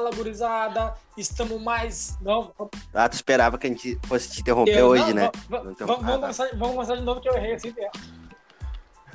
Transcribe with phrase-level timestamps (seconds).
[0.00, 0.94] Fala, gurizada.
[1.14, 2.16] Estamos mais.
[2.22, 2.54] Não,
[2.94, 5.30] Ah, tu esperava que a gente fosse te interromper eu- hoje, não, né?
[5.50, 6.18] Não, vamos, ah, vamos tá.
[6.20, 7.74] começar, vamos começar de novo que eu errei assim.
[7.76, 7.90] é.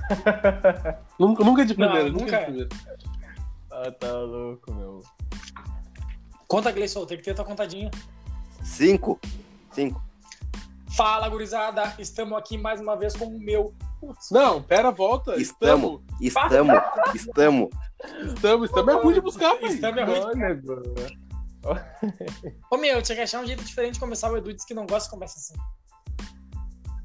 [1.18, 2.70] Nunca, nunca de Não, primeiro, nunca, nunca de primeiro.
[3.72, 5.04] Ah, tá louco, meu.
[6.48, 7.90] Conta, Gleison, tem que ter tua contadinha.
[8.64, 9.20] Cinco.
[9.72, 10.00] Cinco.
[10.96, 11.96] Fala, gurizada.
[11.98, 13.74] Estamos aqui mais uma vez com o meu.
[14.32, 15.36] Não, pera, volta.
[15.42, 16.02] Estamos.
[16.22, 16.76] Estamos.
[17.14, 17.70] Estamos.
[18.36, 19.70] Estamos, estamos é ruim de buscar, pai.
[19.70, 20.22] Estamos é ruim.
[21.64, 21.98] Olha.
[22.70, 24.32] Ô, meu, tinha que achar um jeito diferente de começar.
[24.32, 25.56] O Edu disse que não gosta de começar assim.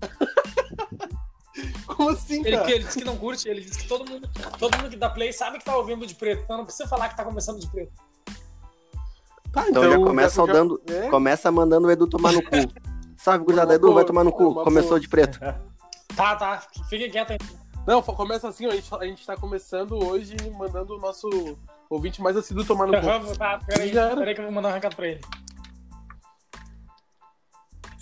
[1.87, 2.71] Como assim, Ele, cara?
[2.71, 5.33] ele disse que não curte, ele disse que todo mundo, todo mundo que dá play
[5.33, 6.43] sabe que tá ouvindo de preto.
[6.45, 7.93] Então não precisa falar que tá começando de preto.
[9.53, 11.09] Tá, Então já começa já- saudando- é?
[11.09, 12.51] Começa mandando o Edu tomar no cu.
[13.19, 13.75] Salve, gurizada.
[13.75, 14.55] Edu, vai tomar no cu.
[14.63, 15.39] Começou de preto.
[16.21, 16.63] Tá, tá.
[16.91, 17.39] Fique quieto aí.
[17.87, 21.57] Não, começa assim, ó, a gente, a gente tá começando hoje mandando o nosso
[21.89, 23.39] ouvinte mais assíduo tomar no cu.
[23.39, 25.21] Tá, peraí, peraí que eu vou mandar um recado pra ele.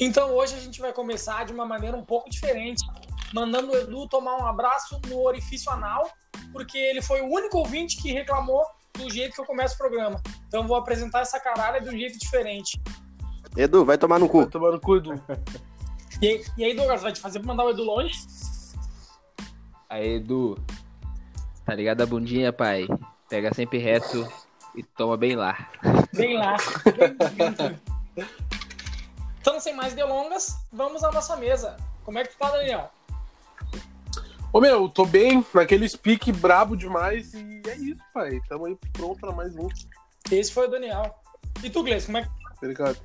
[0.01, 2.85] Então hoje a gente vai começar de uma maneira um pouco diferente,
[3.33, 6.11] mandando o Edu tomar um abraço no orifício anal,
[6.53, 10.21] porque ele foi o único ouvinte que reclamou do jeito que eu começo o programa.
[10.49, 12.81] Então eu vou apresentar essa caralha de um jeito diferente.
[13.57, 14.51] Edu, vai tomar no Vai cu.
[14.51, 15.23] tomar no cu, Edu.
[16.21, 18.15] E aí, e aí Douglas, vai te fazer pra mandar o Edu longe?
[19.89, 20.59] Aí, Edu.
[21.65, 22.89] Tá ligado a bundinha, pai?
[23.29, 24.27] Pega sempre reto
[24.75, 25.71] e toma bem lá.
[26.13, 26.57] Bem lá.
[27.37, 27.79] bem
[29.41, 31.77] então, sem mais delongas, vamos à nossa mesa.
[32.05, 32.91] Como é que tu tá, Daniel?
[34.53, 38.41] Ô, meu, tô bem, naquele speak brabo demais e é isso, pai.
[38.49, 39.69] Tamo aí pronto pra mais um.
[40.31, 41.15] Esse foi o Daniel.
[41.63, 42.29] E tu, Gleice, como é que
[42.61, 42.99] Obrigado.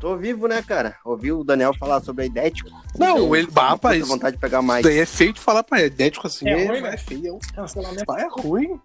[0.00, 0.96] Tô vivo, né, cara?
[1.04, 2.68] Ouvi o Daniel falar sobre a idético.
[2.98, 3.50] Não, ele.
[3.50, 4.84] Bah, pai, Tô isso vontade de pegar mais.
[4.84, 5.82] daí é feio de falar, pai.
[5.82, 6.94] É idético assim, É é, ruim, né?
[6.94, 7.38] é feio.
[7.54, 8.04] cancelamento?
[8.04, 8.78] Pai, é ruim.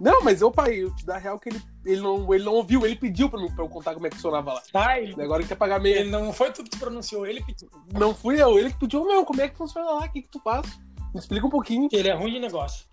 [0.00, 2.86] Não, mas eu, pai, eu te dar real que ele, ele, não, ele não ouviu,
[2.86, 4.62] ele pediu pra, mim, pra eu contar como é que funcionava lá.
[4.72, 5.98] Ai, E agora ele quer pagar meia.
[5.98, 7.68] ele não foi tu que te pronunciou, ele pediu.
[7.92, 10.04] Não fui eu, ele que pediu, meu, como é que funciona lá?
[10.06, 10.64] O que, que tu faz?
[11.12, 11.88] Me explica um pouquinho.
[11.90, 12.86] Ele é ruim de negócio.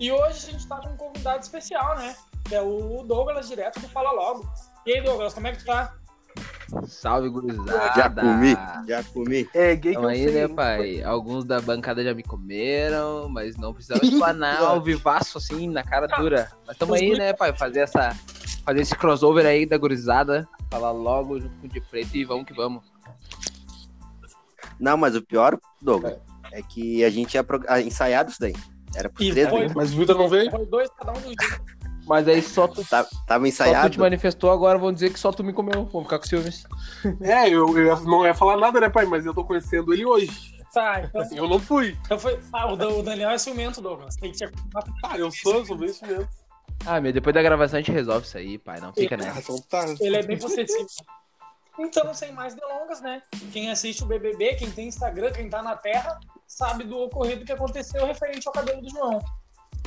[0.00, 2.16] E hoje a gente tá com um convidado especial, né?
[2.44, 4.44] Que é o Douglas, direto do Fala Logo.
[4.84, 5.94] E aí, Douglas, como é que tu tá?
[6.86, 7.92] Salve, gurizada.
[7.96, 8.56] Já comi,
[8.86, 9.48] já comi.
[9.54, 10.32] É gay que eu aí, sei.
[10.32, 11.02] né, pai?
[11.02, 16.06] Alguns da bancada já me comeram, mas não precisava explanar ao vivaço, assim, na cara
[16.06, 16.50] dura.
[16.66, 17.52] Mas tamo aí, né, pai?
[17.56, 18.14] Fazer essa...
[18.64, 20.46] Fazer esse crossover aí da gurizada.
[20.70, 22.84] Falar logo junto com o de preto e vamos que vamos.
[24.78, 26.18] Não, mas o pior, Douglas,
[26.52, 28.54] é que a gente ia pro- ensaiado isso daí.
[28.94, 29.72] Era por E três, foi- né?
[29.74, 30.50] Mas o Vitor não veio?
[30.50, 31.77] Foi dois cada um do jeito.
[32.08, 33.90] Mas aí só tu, Tá- Tava só tu ensaiado.
[33.90, 35.84] te manifestou, agora vão dizer que só tu me comeu.
[35.84, 36.64] Vamos ficar com ciúmes.
[37.20, 39.04] É, eu, eu não ia falar nada, né, pai?
[39.04, 40.56] Mas eu tô conhecendo ele hoje.
[40.72, 41.96] Tá, então, Eu não fui.
[42.04, 42.38] então foi.
[42.52, 44.16] Ah, o, Dan- o Daniel é ciumento, Douglas.
[44.16, 44.44] Tem que te
[45.04, 46.28] Ah, eu sou, eu sou bem isso mesmo.
[46.86, 48.80] Ah, meu, depois da gravação a gente resolve isso aí, pai.
[48.80, 49.40] Não fica Ah, nessa.
[49.40, 49.84] então tá.
[50.00, 50.86] Ele é bem possessivo.
[51.78, 53.22] Então, sem mais delongas, né?
[53.52, 57.52] Quem assiste o BBB, quem tem Instagram, quem tá na Terra, sabe do ocorrido que
[57.52, 59.20] aconteceu referente ao cabelo do João.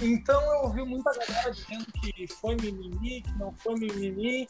[0.01, 4.49] Então, eu ouvi muita galera dizendo que foi mimimi, que não foi mimimi.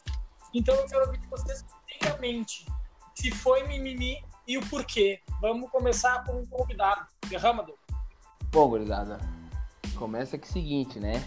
[0.54, 2.66] Então, eu quero ouvir de vocês primeiramente
[3.14, 5.20] se foi mimimi e o porquê.
[5.40, 7.06] Vamos começar com um convidado.
[7.28, 7.66] Derrama.
[8.50, 9.18] Bom, gurizada,
[9.96, 11.22] começa que é o seguinte, né?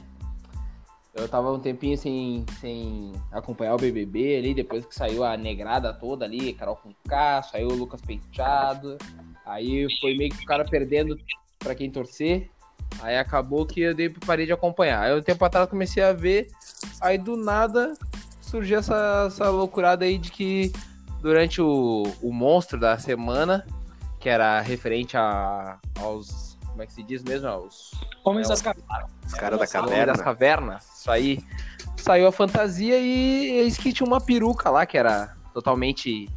[1.14, 5.94] Eu tava um tempinho sem, sem acompanhar o BBB ali, depois que saiu a negrada
[5.94, 8.98] toda ali, Carol com K, saiu o Lucas Penteado,
[9.46, 11.18] aí foi meio que o cara perdendo
[11.58, 12.52] pra quem torcer,
[13.02, 15.02] aí acabou que eu dei, parei de acompanhar.
[15.04, 16.50] Aí um tempo atrás comecei a ver,
[17.02, 17.94] aí do nada
[18.42, 20.72] surgiu essa, essa loucurada aí de que
[21.22, 23.66] durante o, o monstro da semana,
[24.20, 26.56] que era referente a, aos.
[26.68, 27.48] Como é que se diz mesmo?
[27.48, 27.92] Aos
[28.24, 29.12] Homens É, das Cavernas.
[29.26, 30.24] Os caras da Homem das caverna.
[30.24, 31.00] cavernas.
[31.00, 31.44] Isso aí.
[31.96, 36.30] Saiu a fantasia e eis que tinha uma peruca lá que era totalmente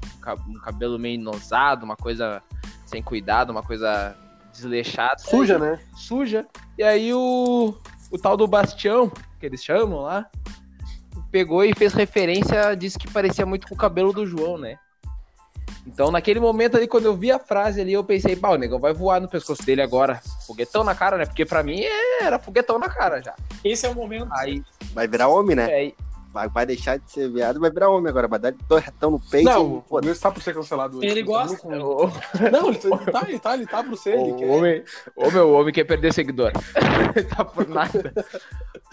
[0.46, 2.40] um cabelo meio inosado, uma coisa
[2.86, 4.16] sem cuidado, uma coisa
[4.58, 5.18] desleixada.
[5.18, 5.78] Suja, né?
[5.96, 6.46] Suja.
[6.76, 7.74] E aí o,
[8.10, 9.10] o tal do Bastião,
[9.40, 10.26] que eles chamam lá,
[11.30, 14.78] pegou e fez referência, disse que parecia muito com o cabelo do João, né?
[15.86, 18.78] Então, naquele momento ali, quando eu vi a frase ali, eu pensei, pá, o negão
[18.78, 20.20] vai voar no pescoço dele agora.
[20.46, 21.24] Foguetão na cara, né?
[21.24, 21.82] Porque pra mim
[22.20, 23.34] era foguetão na cara já.
[23.64, 24.28] Esse é o momento.
[24.32, 24.62] Aí,
[24.92, 25.70] Vai virar homem, né?
[25.70, 25.92] é,
[26.30, 28.28] Vai, vai deixar de ser viado, vai virar homem agora.
[28.28, 29.46] Vai dar dois retão no peito.
[29.46, 30.08] Não, e o foda-se.
[30.08, 30.98] Luiz tá por ser cancelado.
[30.98, 31.06] hoje.
[31.06, 31.56] Ele tá gosta.
[31.56, 32.12] com- o,
[32.52, 32.88] Não, ele tá,
[33.28, 34.18] ele tá, ele tá, tá por ser.
[34.18, 34.50] Ele o quer.
[34.50, 34.84] homem,
[35.16, 36.52] o meu homem quer perder seguidor.
[37.34, 38.12] tá por nada.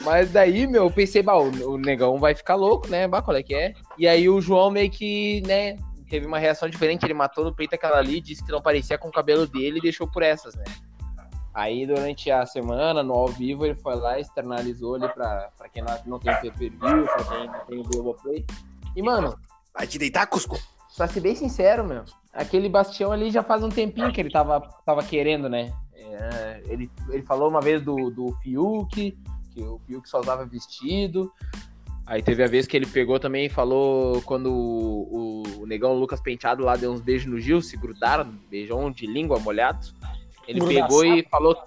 [0.01, 3.07] Mas daí, meu, eu pensei, bah, o, o negão vai ficar louco, né?
[3.07, 3.73] Bah, qual é que é?
[3.97, 5.75] E aí o João meio que, né,
[6.09, 7.03] teve uma reação diferente.
[7.05, 9.81] Ele matou no peito aquela ali, disse que não parecia com o cabelo dele e
[9.81, 10.63] deixou por essas, né?
[11.55, 15.69] Aí durante a semana, no ao vivo, ele foi lá e externalizou ali pra, pra
[15.69, 18.45] quem não, não tem o pay-per-view, pra quem não tem o Globoplay.
[18.93, 19.33] E, mano,
[19.73, 20.57] Vai te deitar, Cusco.
[20.95, 22.03] pra ser bem sincero, meu,
[22.33, 25.73] aquele Bastião ali já faz um tempinho que ele tava, tava querendo, né?
[25.93, 29.17] É, ele, ele falou uma vez do, do Fiuk,
[29.53, 31.31] que o Fiuk só usava vestido.
[32.05, 35.93] Aí teve a vez que ele pegou também e falou quando o, o, o negão
[35.93, 39.93] Lucas Penteado lá deu uns beijos no Gil, se grudaram, beijão de língua molhados.
[40.47, 41.57] Ele pegou e falou.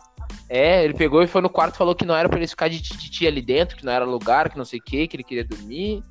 [0.49, 2.69] É, ele pegou e foi no quarto e falou que não era pra eles ficar
[2.69, 5.25] de tititi ali dentro, que não era lugar, que não sei o que, que ele
[5.25, 6.03] queria dormir.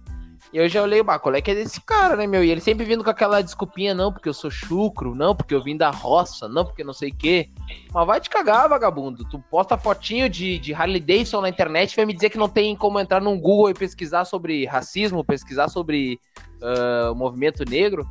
[0.53, 2.43] E eu já olhei, bah, qual é que é desse cara, né, meu?
[2.43, 5.61] E ele sempre vindo com aquela desculpinha, não, porque eu sou chucro, não, porque eu
[5.61, 7.49] vim da roça, não, porque não sei o quê.
[7.93, 9.27] Mas vai te cagar, vagabundo.
[9.29, 12.47] Tu posta fotinho de, de Harley Davidson na internet e vai me dizer que não
[12.47, 16.19] tem como entrar num Google e pesquisar sobre racismo, pesquisar sobre
[17.11, 18.07] o movimento negro.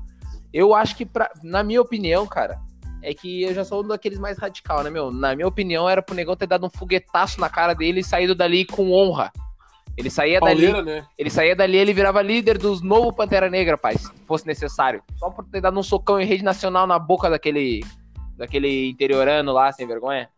[0.52, 2.58] Eu acho que, pra, na minha opinião, cara,
[3.02, 5.10] é que eu já sou um daqueles mais radical, né, meu?
[5.10, 8.34] Na minha opinião, era pro negão ter dado um foguetaço na cara dele e saído
[8.34, 9.32] dali com honra.
[9.96, 10.70] Ele saía dali.
[10.82, 11.06] Né?
[11.16, 15.02] Ele saía dali, ele virava líder dos novo Pantera Negra, pai, se fosse necessário.
[15.16, 17.80] Só por ter dado um socão em rede nacional na boca daquele
[18.36, 20.28] daquele interiorano lá, sem vergonha.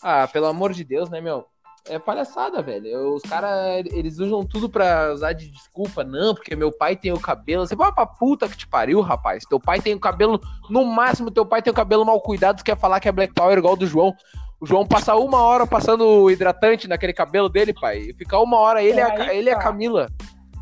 [0.00, 1.44] Ah, pelo amor de Deus, né, meu?
[1.88, 3.14] É palhaçada, velho.
[3.14, 6.02] Os caras, eles usam tudo pra usar de desculpa.
[6.02, 7.66] Não, porque meu pai tem o cabelo.
[7.66, 9.44] Você vai pra puta que te pariu, rapaz.
[9.44, 12.64] Teu pai tem o cabelo, no máximo, teu pai tem o cabelo mal cuidado.
[12.64, 14.14] Quer falar que é Black Power igual do João.
[14.60, 18.12] O João passa uma hora passando hidratante naquele cabelo dele, pai.
[18.16, 19.70] Fica uma hora ele, e a, É aí, ele e a cara.
[19.70, 20.08] Camila.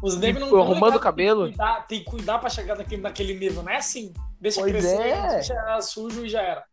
[0.03, 1.45] Os negros não Tipo, tão arrumando o cabelo.
[1.45, 4.13] Tem que, cuidar, tem que cuidar pra chegar naquele, naquele nível, não é assim?
[4.39, 5.29] Deixa Pois crescer, é.
[5.37, 6.65] deixa sujo e já era.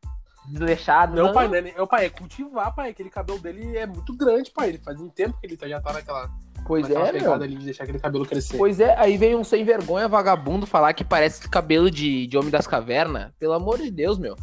[0.47, 1.13] Desleixado.
[1.13, 1.33] Meu não.
[1.33, 1.61] pai, né?
[1.61, 2.89] Meu pai, é cultivar, pai.
[2.89, 4.69] Aquele cabelo dele é muito grande, pai.
[4.69, 6.29] Ele faz um tempo que ele tá- já tá naquela,
[6.65, 7.21] Pois naquela é, meu.
[7.21, 8.57] pegada ali de deixar aquele cabelo crescer.
[8.57, 12.49] Pois é, aí vem um sem vergonha vagabundo falar que parece cabelo de, de Homem
[12.49, 13.31] das Cavernas.
[13.39, 14.35] Pelo amor de Deus, meu.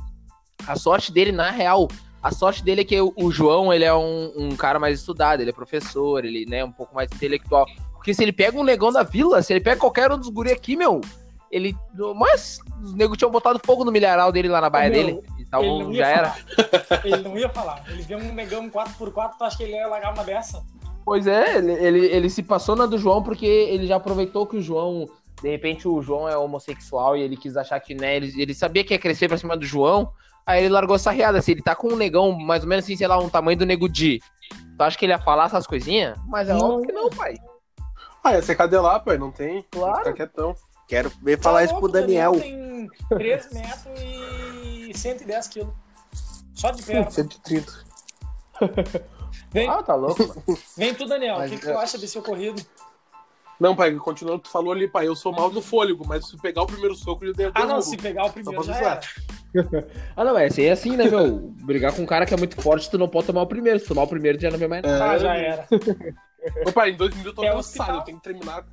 [0.67, 1.89] A sorte dele, na real,
[2.23, 5.41] a sorte dele é que o, o João, ele é um, um cara mais estudado,
[5.41, 7.67] ele é professor, ele, né, um pouco mais intelectual.
[7.94, 10.53] Porque se ele pega um negão da vila, se ele pega qualquer um dos guri
[10.53, 11.01] aqui, meu,
[11.51, 11.77] ele...
[12.17, 15.23] Mas os negros tinham botado fogo no milharal dele lá na baia Meu, dele.
[15.49, 16.31] Então ele não ia já era.
[16.31, 17.00] falar.
[17.06, 17.83] Ele não ia falar.
[17.89, 20.62] Ele vê um negão 4x4, tu acha que ele ia largar uma dessa?
[21.05, 24.59] Pois é, ele, ele, ele se passou na do João porque ele já aproveitou que
[24.59, 25.09] o João,
[25.43, 28.85] de repente o João é homossexual e ele quis achar que, né, ele, ele sabia
[28.85, 30.12] que ia crescer pra cima do João,
[30.45, 32.94] aí ele largou essa riada, assim, ele tá com um negão mais ou menos assim,
[32.94, 34.21] sei lá, um tamanho do Nego Di.
[34.77, 36.19] Tu acha que ele ia falar essas coisinhas?
[36.27, 36.61] Mas é Não.
[36.73, 37.35] óbvio que não, pai.
[38.23, 39.17] Ah, ia ser cadelar, pai.
[39.17, 39.65] Não tem.
[39.71, 39.99] Claro.
[39.99, 40.55] Ficar quietão.
[40.87, 42.33] Quero ver falar Tá isso pro o Daniel.
[42.33, 44.48] tem 3 metros e
[44.94, 45.73] 110 quilos.
[46.55, 47.11] Só de perna.
[47.11, 47.73] 130.
[49.50, 50.43] Vem, Ah, tá louco, mano.
[50.76, 51.38] vem tu, Daniel.
[51.38, 51.73] O que, que é.
[51.73, 52.61] tu acha desse ocorrido?
[53.58, 56.62] Não, pai, continuando, tu falou ali, pai, eu sou mal no fôlego, mas se pegar
[56.62, 59.00] o primeiro soco, eu dei Ah, não, se pegar o primeiro já era.
[60.14, 61.38] Ah, não, é, é assim, né, meu?
[61.64, 63.81] Brigar com um cara que é muito forte, tu não pode tomar o primeiro.
[63.81, 65.11] Se tomar o primeiro, já não vê mais nada.
[65.12, 65.67] Ah, já era.
[66.69, 68.67] Ô, pai, em dois minutos eu É tô o cansado, eu tenho que terminar.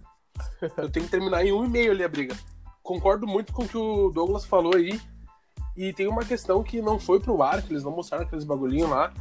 [0.77, 2.35] Eu tenho que terminar em um e meio ali a briga.
[2.83, 4.99] Concordo muito com o que o Douglas falou aí.
[5.75, 8.89] E tem uma questão que não foi pro ar, que eles não mostraram aqueles bagulhinhos
[8.89, 9.13] lá.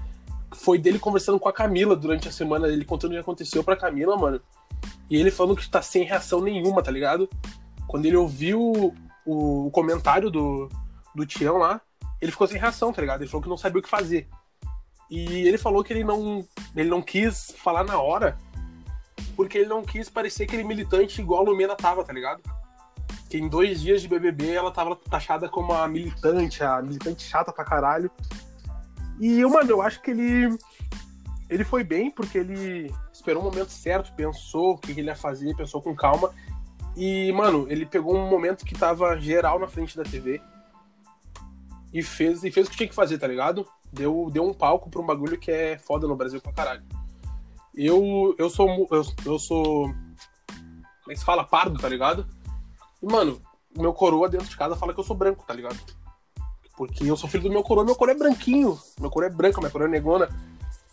[0.53, 3.77] Foi dele conversando com a Camila durante a semana, ele contando o que aconteceu pra
[3.77, 4.41] Camila, mano.
[5.11, 7.29] E ele falando que tá sem reação nenhuma, tá ligado?
[7.89, 8.95] Quando ele ouviu
[9.27, 10.69] o, o comentário do,
[11.15, 11.81] do Tião lá,
[12.21, 13.23] ele ficou sem reação, tá ligado?
[13.23, 14.29] Ele falou que não sabia o que fazer.
[15.11, 18.39] E ele falou que ele não, ele não quis falar na hora,
[19.37, 22.41] porque ele não quis parecer aquele militante igual a Lumena tava, tá ligado?
[23.29, 27.53] Que em dois dias de BBB ela tava taxada como a militante, a militante chata
[27.53, 28.11] pra caralho.
[29.21, 30.57] E, eu, mano, eu acho que ele.
[31.49, 35.55] Ele foi bem, porque ele esperou o momento certo, pensou o que ele ia fazer,
[35.57, 36.31] pensou com calma.
[36.97, 40.41] E, mano, ele pegou um momento que tava geral na frente da TV
[41.93, 43.67] e fez, e fez o que tinha que fazer, tá ligado?
[43.93, 46.83] Deu, deu um palco pra um bagulho que é foda no Brasil pra caralho.
[47.75, 48.89] Eu, eu sou.
[48.91, 49.85] Eu, eu sou.
[49.85, 51.45] Como é que se fala?
[51.45, 52.27] Pardo, tá ligado?
[53.05, 53.39] E, mano,
[53.77, 55.79] meu coroa dentro de casa fala que eu sou branco, tá ligado?
[56.75, 58.81] Porque eu sou filho do meu coroa, meu coroa é branquinho.
[58.99, 60.29] Meu coroa é branca, minha coroa é negona.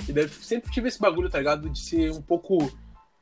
[0.08, 1.70] E daí sempre tive esse bagulho, tá ligado?
[1.70, 2.70] De ser um pouco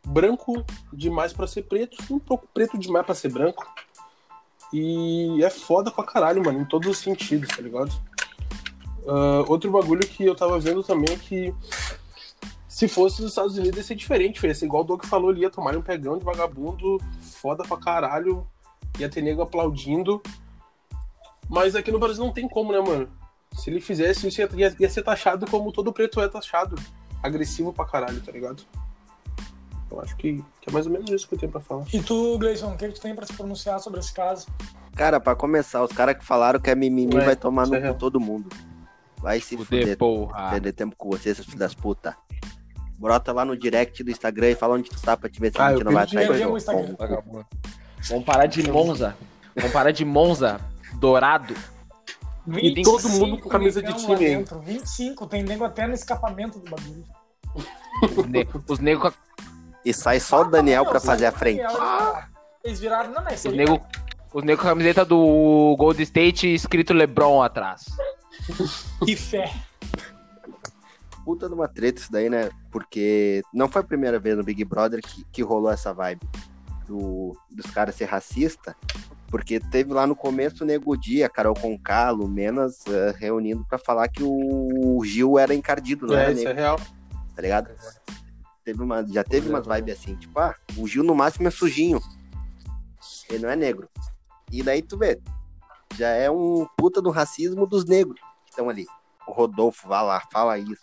[0.03, 3.63] branco demais pra ser preto, um pouco preto demais pra ser branco.
[4.73, 7.91] E é foda pra caralho, mano, em todos os sentidos, tá ligado?
[9.07, 11.53] Ah, outro bagulho que eu tava vendo também é que
[12.67, 15.41] se fosse nos Estados Unidos ia ser diferente, ia ser igual o Doug falou ali,
[15.41, 18.47] ia tomar um pegão de vagabundo, foda pra caralho,
[18.97, 20.21] ia ter nego aplaudindo.
[21.49, 23.09] Mas aqui no Brasil não tem como, né, mano?
[23.57, 26.75] Se ele fizesse isso, ia, ia- ia ser taxado como todo preto é taxado.
[27.21, 28.63] Agressivo pra caralho, tá ligado?
[29.91, 31.83] Eu acho que, que é mais ou menos isso que eu tenho pra falar.
[31.91, 34.47] E tu, Gleison, o que, que tu tem pra se pronunciar sobre esse caso?
[34.95, 37.91] Cara, pra começar, os caras que falaram que é mimimi Ué, vai tomar no é
[37.91, 38.49] cu todo mundo.
[39.17, 39.97] Vai se Fuder, fuder.
[39.97, 40.51] porra.
[40.51, 42.15] Perder tempo com você, seus filhos das puta.
[42.99, 45.59] Brota lá no direct do Instagram e fala onde tu tá pra te ver se
[45.59, 46.85] Ah, a eu gente não vai do o Instagram.
[46.85, 46.97] jogo.
[46.99, 47.45] Vagabundo.
[48.07, 49.15] Vamos parar de Monza.
[49.55, 50.59] Vamos parar de Monza.
[50.93, 51.55] Dourado.
[52.57, 56.59] E todo mundo com 25 camisa de time, dentro, 25, tem nego até no escapamento
[56.59, 57.05] do bagulho.
[58.17, 59.13] Os, ne os negros
[59.85, 61.61] E sai só o Daniel pra fazer a frente.
[62.63, 63.79] Eles viraram, não, não, esse os nego,
[64.33, 67.85] os nego com a camiseta do Gold State escrito LeBron atrás.
[69.05, 69.53] Que fé.
[71.23, 72.49] Puta de uma treta isso daí, né?
[72.71, 76.21] Porque não foi a primeira vez no Big Brother que, que rolou essa vibe
[76.89, 78.75] do, dos caras ser racista.
[79.27, 82.83] Porque teve lá no começo o Nego Dia, Carol Conká, Menas
[83.15, 86.79] reunindo pra falar que o Gil era encardido, não É, era isso negro, é real.
[87.35, 87.69] tá ligado?
[88.65, 92.01] Teve uma, já teve umas vibes assim, tipo, ah, o Gil no máximo é sujinho.
[93.29, 93.87] Ele não é negro.
[94.51, 95.21] E daí tu vê,
[95.95, 98.87] já é um puta do racismo dos negros que estão ali.
[99.27, 100.81] O Rodolfo vai lá, fala isso.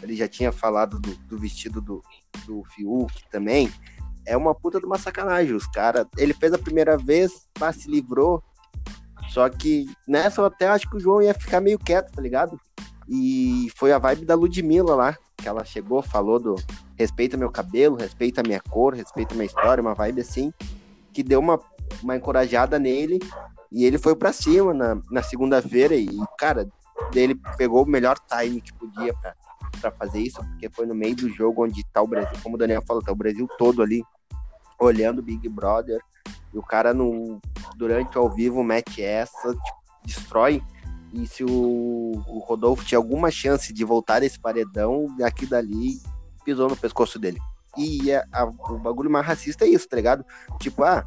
[0.00, 2.00] Ele já tinha falado do, do vestido do,
[2.46, 3.72] do Fiuk também.
[4.30, 5.54] É uma puta de uma sacanagem.
[5.54, 6.06] Os caras.
[6.16, 8.40] Ele fez a primeira vez, mas se livrou.
[9.30, 12.58] Só que nessa eu até acho que o João ia ficar meio quieto, tá ligado?
[13.08, 16.54] E foi a vibe da Ludmilla lá, que ela chegou, falou do
[16.96, 20.52] respeita meu cabelo, respeita minha cor, respeita minha história, uma vibe assim,
[21.12, 21.58] que deu uma,
[22.02, 23.18] uma encorajada nele.
[23.72, 26.08] E ele foi pra cima na, na segunda-feira e,
[26.38, 26.68] cara,
[27.14, 29.34] ele pegou o melhor time que podia pra,
[29.80, 32.58] pra fazer isso, porque foi no meio do jogo onde tá o Brasil, como o
[32.58, 34.04] Daniel falou, tá o Brasil todo ali
[34.78, 36.00] olhando Big Brother.
[36.52, 37.40] E o cara no,
[37.76, 40.62] durante ao vivo mete essa, tipo, destrói.
[41.12, 41.48] E se o,
[42.26, 46.00] o Rodolfo tinha alguma chance de voltar esse paredão, aqui dali
[46.44, 47.38] pisou no pescoço dele.
[47.76, 50.24] E é- a- o bagulho mais racista é isso, tá ligado?
[50.58, 51.06] Tipo, ah,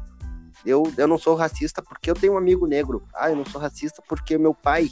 [0.64, 3.06] eu, eu não sou racista porque eu tenho um amigo negro.
[3.14, 4.88] Ah, eu não sou racista porque meu pai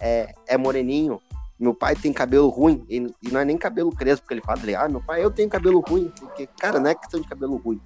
[0.00, 1.20] é, é moreninho.
[1.62, 2.84] Meu pai tem cabelo ruim.
[2.88, 2.98] E,
[3.30, 4.58] não é nem cabelo crespo que ele fala.
[4.76, 6.12] Ah, meu pai, eu tenho cabelo ruim.
[6.18, 7.80] Porque, cara, não é questão de cabelo ruim.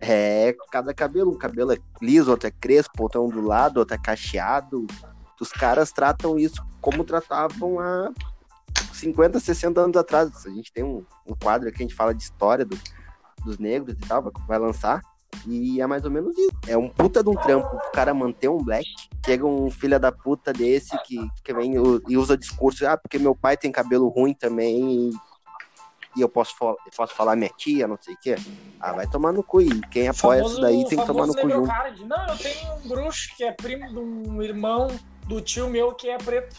[0.00, 1.30] É cada cabelo.
[1.30, 4.84] Um cabelo é liso, outro é crespo, outro é ondulado, outro é cacheado.
[5.40, 8.10] Os caras tratam isso como tratavam há
[8.92, 10.44] 50, 60 anos atrás.
[10.44, 12.78] A gente tem um, um quadro que a gente fala de história do-
[13.44, 15.00] dos negros e tal, vai lançar.
[15.46, 16.52] E é mais ou menos isso.
[16.66, 18.86] É um puta de um trampo pro cara manter um black.
[19.24, 21.74] Chega um filho da puta desse que, que vem
[22.08, 25.10] e usa discurso, ah, porque meu pai tem cabelo ruim também e,
[26.16, 28.36] e eu posso, eu posso falar minha tia, não sei o quê.
[28.80, 29.60] Ah, vai tomar no cu.
[29.60, 31.60] E quem apoia Famoso- isso daí tem que tomar no cu junto.
[31.60, 32.04] negrocard.
[32.04, 34.88] Não, eu tenho um bruxo que é primo de um irmão
[35.26, 36.56] do tio meu que é preto.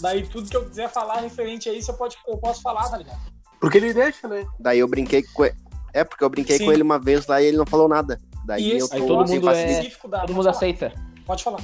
[0.00, 2.96] Daí tudo que eu quiser falar referente a isso, eu, pode, eu posso falar, tá
[2.98, 3.18] ligado?
[3.60, 4.46] Porque ele deixa, né?
[4.58, 5.56] Daí eu brinquei com ele.
[5.96, 6.66] É, porque eu brinquei Sim.
[6.66, 8.18] com ele uma vez lá e ele não falou nada.
[8.44, 10.20] Daí E eu tô Aí todo mundo é- da.
[10.20, 10.92] Todo mundo aceita.
[11.24, 11.60] Pode falar.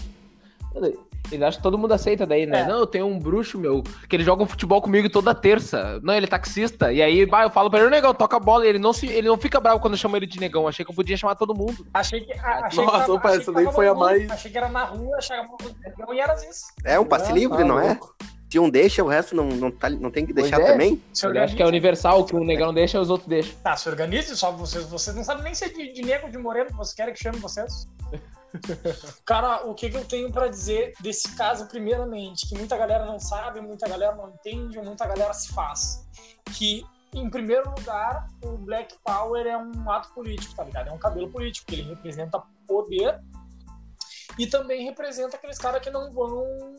[1.31, 2.61] Ele acha que todo mundo aceita daí, né?
[2.61, 2.67] É.
[2.67, 5.99] Não, eu tenho um bruxo, meu, que ele joga um futebol comigo toda terça.
[6.03, 6.93] Não, ele é taxista.
[6.93, 8.65] E aí, bah, eu falo pra ele, "Ô, negão, toca a bola.
[8.67, 10.67] E ele não, se, ele não fica bravo quando eu chamo ele de negão.
[10.69, 11.87] Achei que eu podia chamar todo mundo.
[11.95, 12.33] Achei que.
[12.33, 14.59] a- Achei Nossa, que tava, opa, achei essa que daí foi a mais- Achei que
[14.59, 15.19] era na rua,
[15.87, 16.65] negão e era isso.
[16.85, 17.99] É um passe Ah, livre, tá não é?
[18.53, 20.73] Se um deixa, o resto não, não, tá, não tem que deixar é.
[20.73, 21.03] também?
[21.25, 23.55] Ele acha que é universal, que um negão não deixa, os outros deixam.
[23.63, 24.85] Tá, se organize, só vocês.
[24.91, 27.15] Vocês não sabem nem se é de, de negro ou de moreno que vocês querem
[27.15, 27.89] que chame vocês.
[29.25, 33.19] Cara, o que, que eu tenho pra dizer desse caso, primeiramente, que muita galera não
[33.19, 36.07] sabe, muita galera não entende, ou muita galera se faz.
[36.53, 40.91] Que, em primeiro lugar, o Black Power é um ato político, tá ligado?
[40.91, 43.19] É um cabelo político, que ele representa poder
[44.39, 46.77] e também representa aqueles caras que não vão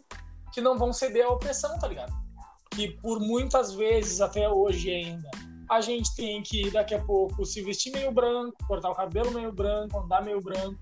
[0.54, 2.14] que não vão ceder à opressão, tá ligado?
[2.72, 5.30] Que por muitas vezes, até hoje ainda,
[5.70, 9.52] a gente tem que, daqui a pouco, se vestir meio branco, cortar o cabelo meio
[9.52, 10.80] branco, andar meio branco.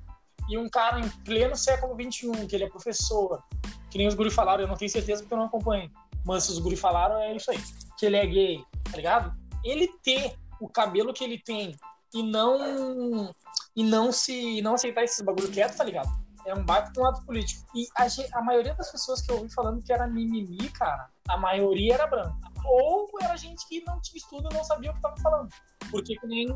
[0.50, 3.42] E um cara em pleno século XXI, que ele é professor,
[3.90, 5.90] que nem os guri falaram, eu não tenho certeza porque eu não acompanho,
[6.26, 7.60] mas se os guri falaram, é isso aí.
[7.98, 9.34] Que ele é gay, tá ligado?
[9.64, 11.76] Ele ter o cabelo que ele tem
[12.14, 13.34] e não
[13.76, 16.10] e não se não aceitar esses bagulho quieto, tá ligado?
[16.46, 17.66] É um baita um ato político.
[17.76, 21.38] E a, a maioria das pessoas que eu ouvi falando que era mimimi, cara, a
[21.38, 22.36] maioria era branca.
[22.66, 25.50] Ou era gente que não tinha estudo e não sabia o que tava falando.
[25.90, 26.56] Porque que nem.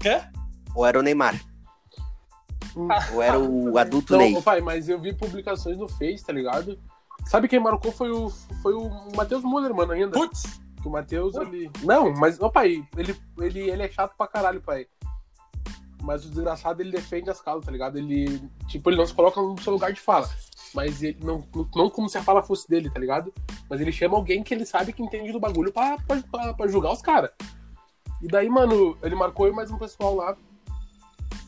[0.00, 0.22] Quê?
[0.74, 1.40] Ou era o Neymar?
[3.12, 4.36] Ou era o adulto Não, Ney?
[4.36, 6.78] ô, pai, mas eu vi publicações no Face, tá ligado?
[7.26, 8.30] Sabe quem marcou foi o,
[8.62, 10.12] foi o Matheus Muller, mano, ainda.
[10.12, 11.70] Putz, Que o Matheus, ele.
[11.82, 14.86] Não, mas, ô pai, ele, ele, ele é chato pra caralho, pai.
[16.02, 17.98] Mas o desgraçado, ele defende as causas, tá ligado?
[17.98, 20.28] Ele, tipo, ele não se coloca no seu lugar de fala.
[20.74, 23.32] Mas ele não, não como se a fala fosse dele, tá ligado?
[23.68, 26.68] Mas ele chama alguém que ele sabe que entende do bagulho pra, pra, pra, pra
[26.68, 27.30] julgar os caras.
[28.22, 30.36] E daí, mano, ele marcou eu mais um pessoal lá.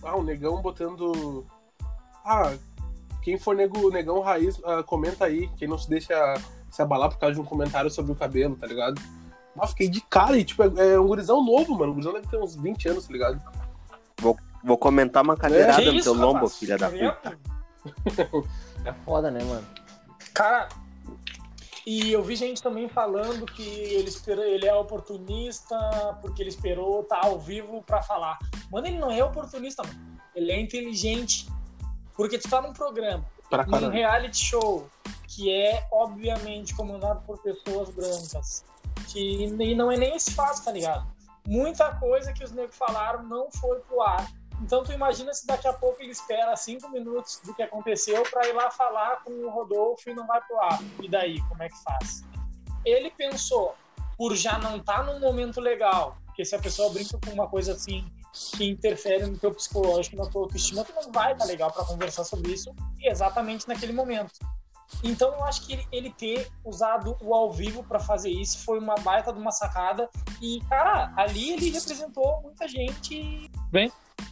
[0.03, 1.47] Ah, um negão botando.
[2.25, 2.55] Ah,
[3.23, 5.49] quem for nego, negão raiz, ah, comenta aí.
[5.57, 6.15] Quem não se deixa
[6.71, 9.01] se abalar por causa de um comentário sobre o cabelo, tá ligado?
[9.55, 11.93] Mas fiquei de cara e, tipo, é, é um gurizão novo, mano.
[11.93, 13.43] O gurizão deve ter uns 20 anos, tá ligado?
[14.65, 16.57] Vou comentar uma cadeirada Que no isso, teu lombo, rapaz?
[16.57, 17.39] filha da Tá puta.
[18.85, 19.65] É foda, né, mano?
[20.35, 20.69] Cara,
[21.87, 25.77] e eu vi gente também falando que ele, esperou, ele é oportunista
[26.21, 28.39] porque ele esperou estar ao vivo pra falar.
[28.71, 30.21] Mano, ele não é oportunista, mano.
[30.35, 31.49] Ele é inteligente.
[32.15, 34.89] Porque tu tá num programa, Pra num reality show,
[35.27, 38.65] que é obviamente comandado por pessoas brancas.
[39.09, 41.07] Que e não é nem esse fato, tá ligado?
[41.47, 44.27] Muita coisa que os negros falaram não foi pro ar.
[44.61, 48.47] Então tu imagina se daqui a pouco ele espera cinco minutos do que aconteceu pra
[48.47, 50.81] ir lá falar com o Rodolfo e não vai pro ar.
[51.01, 52.23] E daí, como é que faz?
[52.85, 53.75] Ele pensou,
[54.17, 57.73] por já não estar num momento legal, porque se a pessoa brinca com uma coisa
[57.73, 58.07] assim
[58.57, 62.25] que interfere no teu psicológico, na tua autoestima, tu não vai estar legal pra conversar
[62.25, 64.33] sobre isso exatamente naquele momento.
[65.03, 68.79] Então eu acho que ele, ele ter usado o ao vivo pra fazer isso foi
[68.79, 70.09] uma baita de uma sacada.
[70.41, 73.51] E, cara, ali ele representou muita gente.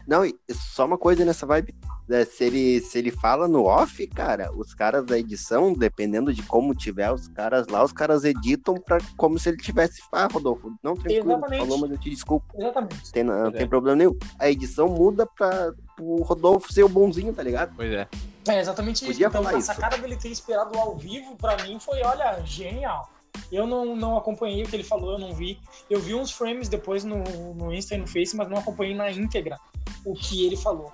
[0.06, 1.74] Não, e só uma coisa nessa vibe.
[2.08, 6.42] né, se, ele, se ele fala no off, cara, os caras da edição, dependendo de
[6.42, 10.02] como tiver os caras lá, os caras editam pra, como se ele tivesse.
[10.10, 11.60] Ah, Rodolfo, não, tranquilo, Exatamente.
[11.60, 12.46] falou, mas eu te desculpo.
[12.58, 13.12] Exatamente.
[13.12, 13.66] Tem, não Pois tem é.
[13.68, 14.18] problema nenhum.
[14.40, 17.72] A edição muda pra o Rodolfo ser o bonzinho, tá ligado?
[17.76, 18.08] Pois é.
[18.48, 19.06] É exatamente isso.
[19.12, 19.66] Podia Então, falar a isso.
[19.68, 23.08] sacada dele ter esperado ao vivo, pra mim, foi, olha, genial.
[23.50, 25.60] Eu não, não acompanhei o que ele falou, eu não vi.
[25.88, 27.22] Eu vi uns frames depois no,
[27.54, 29.58] no Insta e no Face, mas não acompanhei na íntegra
[30.04, 30.92] o que ele falou.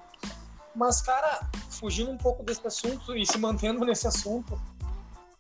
[0.74, 4.60] Mas, cara, fugindo um pouco desse assunto e se mantendo nesse assunto,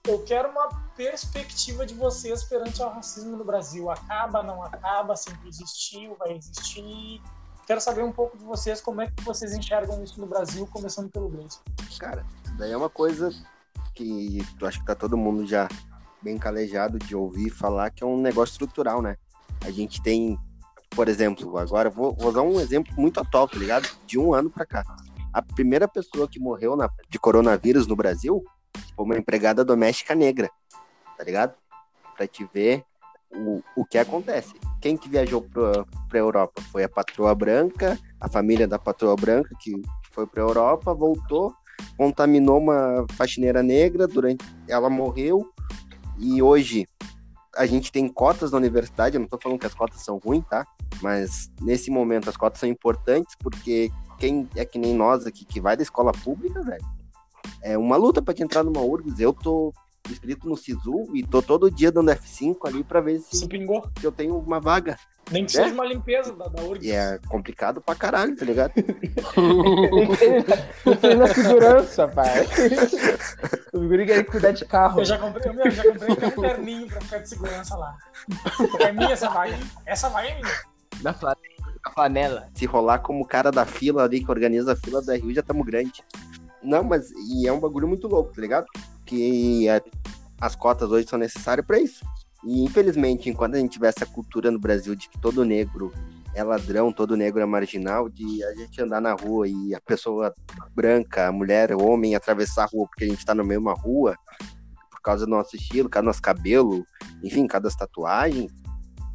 [0.06, 3.90] eu quero uma perspectiva de vocês perante o racismo no Brasil.
[3.90, 7.20] Acaba, não acaba, sempre existiu, vai existir.
[7.66, 11.10] Quero saber um pouco de vocês, como é que vocês enxergam isso no Brasil, começando
[11.10, 11.58] pelo Gleison.
[11.98, 12.24] Cara,
[12.56, 13.30] daí é uma coisa
[13.94, 15.68] que eu acho que tá todo mundo já
[16.22, 19.16] bem calejado de ouvir falar que é um negócio estrutural, né?
[19.64, 20.38] A gente tem,
[20.90, 23.88] por exemplo, agora vou, vou dar um exemplo muito atual, tá ligado?
[24.06, 24.84] De um ano pra cá.
[25.32, 28.42] A primeira pessoa que morreu na- de coronavírus no Brasil
[28.94, 30.50] foi uma empregada doméstica negra,
[31.16, 31.54] tá ligado?
[32.16, 32.82] Pra te ver
[33.30, 34.54] o, o que acontece.
[34.80, 36.62] Quem que viajou pra, pra Europa?
[36.72, 39.72] Foi a patroa branca, a família da patroa branca que
[40.12, 41.52] foi pra Europa, voltou,
[41.98, 45.52] contaminou uma faxineira negra, durante ela morreu,
[46.18, 46.86] e hoje
[47.56, 50.44] a gente tem cotas na universidade, eu não tô falando que as cotas são ruins,
[50.48, 50.66] tá?
[51.00, 55.60] Mas nesse momento as cotas são importantes porque quem é que nem nós aqui que
[55.60, 56.84] vai da escola pública, velho,
[57.62, 59.20] é uma luta pra te entrar numa URGS.
[59.20, 59.72] Eu tô
[60.12, 63.88] inscrito no SISU e tô todo dia dando F5 ali pra ver Se se, pingou.
[64.02, 64.98] eu tenho uma vaga.
[65.30, 65.62] Nem que É?
[65.64, 66.86] seja uma limpeza da, da URGS.
[66.86, 68.72] E é complicado pra caralho, tá ligado?
[71.00, 72.46] Tem na segurança, pai.
[73.72, 75.00] O guri quer cuidar de carro.
[75.00, 77.96] Eu já comprei, meu, eu já comprei até um terninho pra ficar de segurança lá.
[78.80, 79.58] É minha essa vaga.
[79.84, 80.54] Essa vaga é minha.
[81.02, 81.40] Na flanela.
[81.84, 82.48] Na flanela.
[82.54, 85.42] se rolar como o cara da fila ali que organiza a fila da Rio, já
[85.42, 86.02] tamo grande.
[86.62, 88.66] Não, mas e é um bagulho muito louco, tá ligado?
[89.06, 89.82] Que é-
[90.40, 92.04] as cotas hoje são necessárias pra isso.
[92.44, 95.92] E infelizmente, enquanto a gente tiver essa cultura no Brasil de que todo negro
[96.34, 100.34] é ladrão, todo negro é marginal, de a gente andar na rua e a pessoa
[100.74, 104.14] branca, a mulher, o homem atravessar a rua porque a gente tá na mesma rua,
[104.90, 106.84] por causa do nosso estilo, por causa do nosso cabelo,
[107.24, 108.52] enfim, por causa das tatuagens,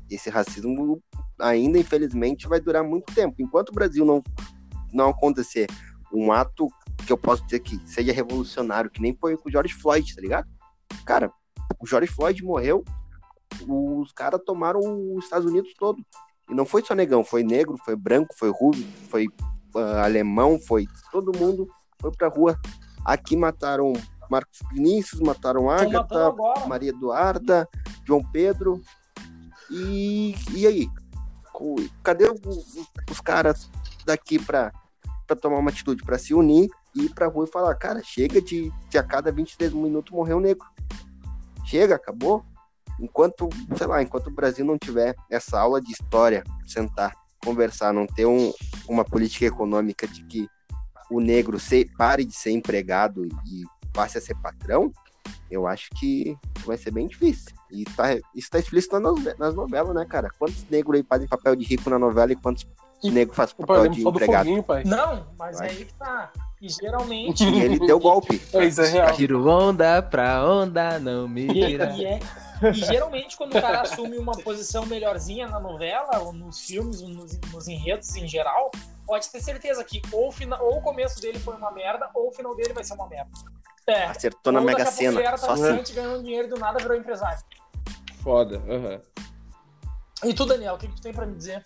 [0.10, 1.02] esse racismo
[1.40, 3.36] ainda, infelizmente, vai durar muito tempo.
[3.40, 4.24] Enquanto o Brasil não,
[4.92, 5.68] não acontecer
[6.14, 6.68] um ato
[7.06, 10.22] que eu posso dizer que seja revolucionário, que nem foi com o George Floyd, tá
[10.22, 10.48] ligado?
[11.06, 11.32] Cara,
[11.80, 12.84] o George Floyd morreu,
[13.68, 14.80] os caras tomaram
[15.16, 16.02] os Estados Unidos todo.
[16.50, 19.28] E não foi só negão, foi negro, foi branco, foi ruivo, foi
[19.76, 21.68] ah, alemão, foi todo mundo
[22.02, 22.60] foi pra rua.
[23.06, 23.94] Aqui mataram
[24.30, 26.34] Marcos Vinícius, mataram Agatha.
[26.68, 27.68] Maria Eduarda,
[28.06, 28.82] João Pedro.
[29.70, 30.90] E, e aí?
[32.04, 33.70] Cadê o- o- os caras
[34.06, 34.72] daqui pra,
[35.28, 38.72] pra tomar uma atitude, pra se unir ir pra rua e falar, cara, chega de,
[38.90, 40.68] de a cada 23 minutos morrer um negro.
[41.66, 42.44] Chega, acabou.
[43.00, 48.06] Enquanto, sei lá, enquanto o Brasil não tiver essa aula de história, sentar, conversar, não
[48.06, 48.54] ter um,
[48.88, 50.48] uma política econômica de que
[51.10, 54.92] o negro se, pare de ser empregado e passe a ser patrão,
[55.50, 57.54] eu acho que vai ser bem difícil.
[57.70, 60.30] E tá, isso tá explícito nas, nas novelas, né, cara?
[60.38, 62.66] Quantos negros aí fazem papel de rico na novela e quantos
[63.04, 64.46] negros fazem papel de empregado?
[64.46, 64.84] foguinho, pai.
[64.86, 65.68] Não, mas Vai.
[65.68, 66.32] é aí que tá.
[66.62, 67.44] E geralmente.
[67.44, 68.40] E ele deu golpe.
[68.54, 69.14] É, isso é real.
[69.14, 71.92] Tiro onda pra onda, não me E, tira.
[71.96, 72.20] e é-
[72.64, 77.10] e geralmente, quando o cara assume uma posição melhorzinha na novela, ou nos filmes, ou
[77.10, 78.70] nos, nos enredos em geral,
[79.08, 82.28] pode ter certeza que ou, o fina- ou o começo dele foi uma merda, ou
[82.30, 83.32] o final dele vai ser uma merda.
[83.88, 84.04] É.
[84.04, 85.20] Acertou na Mega Sena.
[85.20, 87.40] era traficante, ganhando dinheiro e do nada virou empresário.
[88.22, 88.62] Foda.
[88.70, 89.02] aham.
[90.24, 91.66] E tu, Daniel, o que, que tu tem pra me dizer?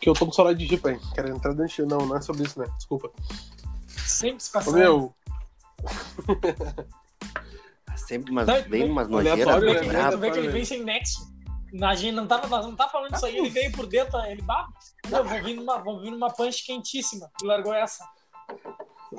[0.00, 1.00] Que eu tô com saudade de Jeep, hein?
[1.16, 1.82] Quero entrar dentro de...
[1.84, 2.66] Não, não é sobre isso, né?
[2.76, 3.10] Desculpa.
[4.06, 4.76] Sempre Ô, disfarçando.
[4.76, 5.14] meu,
[7.96, 10.10] Sempre umas, Não, vem umas nojeiras Tu vê, né?
[10.10, 11.30] tu vê que ele vem sem nexo.
[11.82, 14.68] A gente não tava, não tá falando isso aí, ele veio por dentro, ele bah,
[15.08, 17.30] não, vou vir numa, vou vir numa punch quentíssima.
[17.42, 18.04] E largou essa.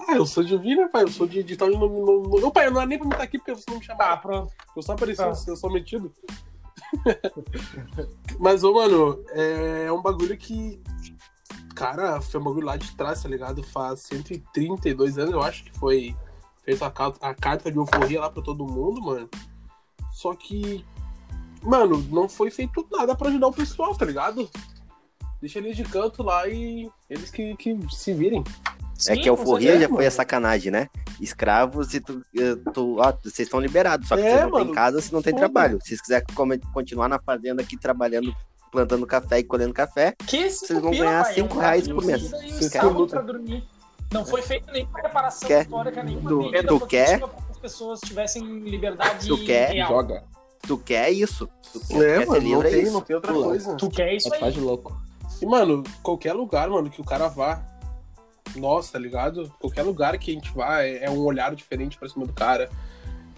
[0.07, 1.03] Ah, eu sou de ouvir, né, pai?
[1.03, 1.77] Eu sou de editar no.
[1.79, 2.39] no, no...
[2.39, 4.17] Não, pai, eu não era nem pra me estar aqui porque você não me chamava.
[4.21, 4.53] pronto.
[4.75, 5.33] Eu só apareci, Tá.
[5.47, 6.13] eu sou metido.
[8.39, 10.79] Mas, ô, mano, é um bagulho que.
[11.83, 13.61] Cara, foi um bagulho lá de trás, tá ligado?
[13.61, 16.15] Faz 132 anos, eu acho que foi
[16.63, 19.29] feita a, a carta de euforia lá pra todo mundo, mano.
[20.13, 20.85] Só que.
[21.61, 24.49] Mano, não foi feito nada pra ajudar o pessoal, tá ligado?
[25.41, 28.45] Deixa eles de canto lá e eles que, que se virem.
[28.45, 30.87] É Sim, que a euforia já foi a sacanagem, né?
[31.19, 32.21] Escravos e tu,
[32.73, 35.21] tu ó, vocês estão liberados, só que É, vocês não mano, têm casa, vocês não
[35.21, 35.79] têm trabalho.
[35.81, 36.25] Se vocês quiserem
[36.73, 38.33] continuar na fazenda aqui trabalhando,
[38.73, 41.95] plantando café e colhendo café, Que Vocês vão ganhar pai, cinco é um reais gato
[41.95, 42.31] por mês.
[42.71, 43.63] querem- pra dormir.
[44.11, 45.61] Não foi feita nenhuma reparação Quer?
[45.63, 47.19] histórica, nenhuma Tu- medida tu quer?
[47.19, 49.71] pra que as pessoas tivessem liberdade Tu quer?
[49.71, 49.87] real.
[49.89, 50.23] Joga.
[50.65, 51.49] tu quer isso.
[51.73, 52.93] Tu quer, É, quer mano, não livre, é tem, isso.
[52.93, 53.75] não tem outra Tu- coisa.
[53.75, 54.51] Tu quer isso É faz aí?
[54.53, 54.97] de louco.
[55.41, 57.61] E, mano, qualquer lugar, mano, que o cara vá.
[58.55, 59.51] Nossa, tá ligado?
[59.59, 62.69] Qualquer lugar que a gente vá é, é um olhar diferente pra cima do cara.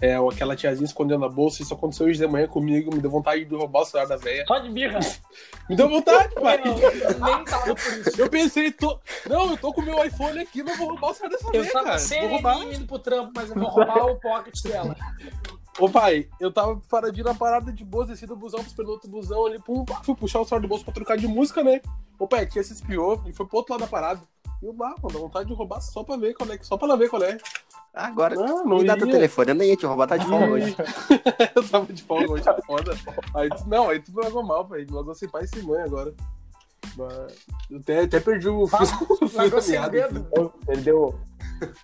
[0.00, 1.62] É aquela tiazinha escondendo a bolsa.
[1.62, 2.94] Isso aconteceu hoje de manhã comigo.
[2.94, 4.44] Me deu vontade de roubar o celular da velha.
[4.46, 5.00] Só de birra.
[5.68, 6.60] Me deu vontade, pai.
[6.64, 8.20] Não, eu nem tava por isso.
[8.20, 8.98] Eu pensei, tô...
[9.28, 11.62] não, eu tô com o meu iPhone aqui, não vou roubar o celular dessa Eu
[11.62, 12.28] velha, tava cara.
[12.28, 12.54] Roubar.
[12.54, 14.96] sereninho indo pro trampo, mas eu vou roubar o pocket dela.
[15.78, 19.44] Ô, pai, eu tava paradinho na parada de boas, desci do busão, esperando outro busão
[19.44, 21.82] ali, pum, pá, fui puxar o celular do bolso pra trocar de música, né?
[22.18, 24.20] Ô, pai, tinha se espiou e foi pro outro lado da parada.
[24.62, 26.88] E eu, bah, mano, dá vontade de roubar só pra ver qual é, só pra
[26.88, 27.36] ela ver qual é.
[27.92, 28.98] Agora, Não, não me dá ia.
[28.98, 30.76] teu telefone, eu nem ia te roubar, tá de folga hoje.
[31.54, 32.92] eu tava de folga hoje, é foda.
[33.34, 34.86] Aí, não, aí tu me largou mal, pai.
[34.86, 36.14] Me largou sem pai e sem mãe agora.
[36.96, 38.78] Mas eu até, até perdi o fio,
[39.20, 39.76] o fio sem.
[39.76, 41.18] Ele deu.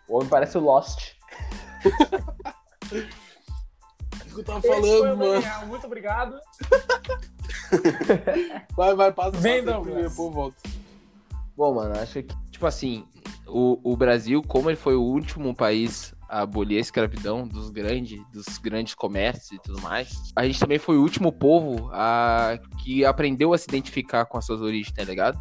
[0.09, 1.13] O homem parece o Lost.
[4.33, 5.33] Que eu tava Esse falando, mano?
[5.33, 5.67] Daniel.
[5.67, 6.39] Muito obrigado.
[8.77, 9.83] Vai, vai, passa, Douglas.
[9.83, 10.57] primeiro, pô, volta.
[11.57, 13.07] Bom, mano, acho que, tipo assim,
[13.47, 18.21] o, o Brasil, como ele foi o último país a abolir a escravidão dos grandes,
[18.33, 23.05] dos grandes comércios e tudo mais, a gente também foi o último povo a, que
[23.05, 25.39] aprendeu a se identificar com as suas origens, tá ligado?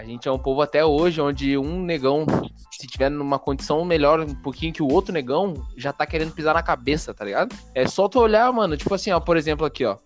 [0.00, 2.24] A gente é um povo até hoje onde um negão,
[2.70, 6.54] se tiver numa condição melhor um pouquinho que o outro negão, já tá querendo pisar
[6.54, 7.54] na cabeça, tá ligado?
[7.74, 9.98] É só tu olhar, mano, tipo assim, ó, por exemplo, aqui, ó.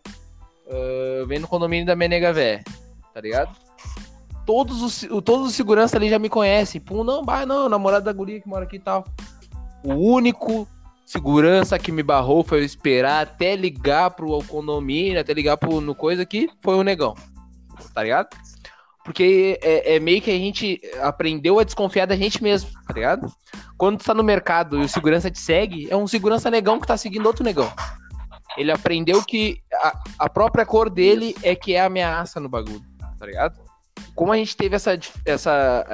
[0.68, 2.64] Ah, eu venho no condomínio da Menega Vé,
[3.12, 3.56] tá ligado?
[4.44, 6.80] todos os, todos os seguranças ali já me conhecem.
[6.80, 9.04] Pum, não, bah, não, namorado da guria que mora aqui e tal.
[9.84, 10.66] O único
[11.06, 15.94] segurança que me barrou foi eu esperar até ligar pro condomínio, até ligar pro no
[15.94, 17.14] coisa aqui, foi o negão.
[17.94, 18.28] Tá ligado?
[19.04, 23.30] Porque é, é meio que a gente aprendeu a desconfiar da gente mesmo, tá ligado?
[23.76, 26.86] Quando tu tá no mercado e o segurança te segue, é um segurança negão que
[26.86, 27.70] tá seguindo outro negão.
[28.56, 32.82] Ele aprendeu que a, a própria cor dele é que é ameaça no bagulho,
[33.18, 33.64] tá ligado?
[34.14, 35.84] como a gente teve essa, essa,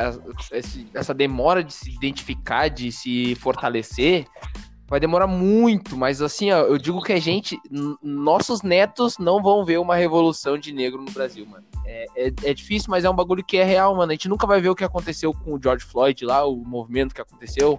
[0.50, 4.26] essa, essa demora de se identificar, de se fortalecer,
[4.90, 7.56] vai demorar muito, mas assim, ó, eu digo que a gente,
[8.02, 11.64] nossos netos não vão ver uma revolução de negro no Brasil, mano.
[11.86, 14.10] É, é, é difícil, mas é um bagulho que é real, mano.
[14.10, 17.14] A gente nunca vai ver o que aconteceu com o George Floyd lá, o movimento
[17.14, 17.78] que aconteceu,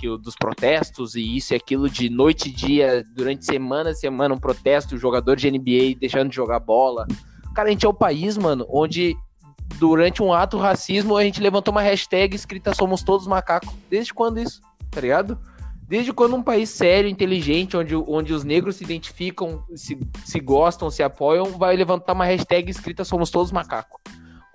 [0.00, 4.34] que o, dos protestos e isso e aquilo de noite e dia, durante semana semana,
[4.34, 7.06] um protesto, jogador de NBA deixando de jogar bola.
[7.54, 9.16] Cara, a gente é o país, mano, onde
[9.78, 13.72] durante um ato racismo, a gente levantou uma hashtag escrita Somos Todos Macacos.
[13.88, 14.60] Desde quando isso?
[14.90, 15.38] Tá ligado?
[15.88, 20.90] Desde quando um país sério, inteligente, onde, onde os negros se identificam, se, se gostam,
[20.90, 23.50] se apoiam, vai levantar uma hashtag escrita Somos Todos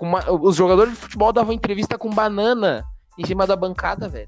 [0.05, 2.85] uma- os jogadores de futebol davam entrevista com banana
[3.17, 4.27] em cima da bancada, velho.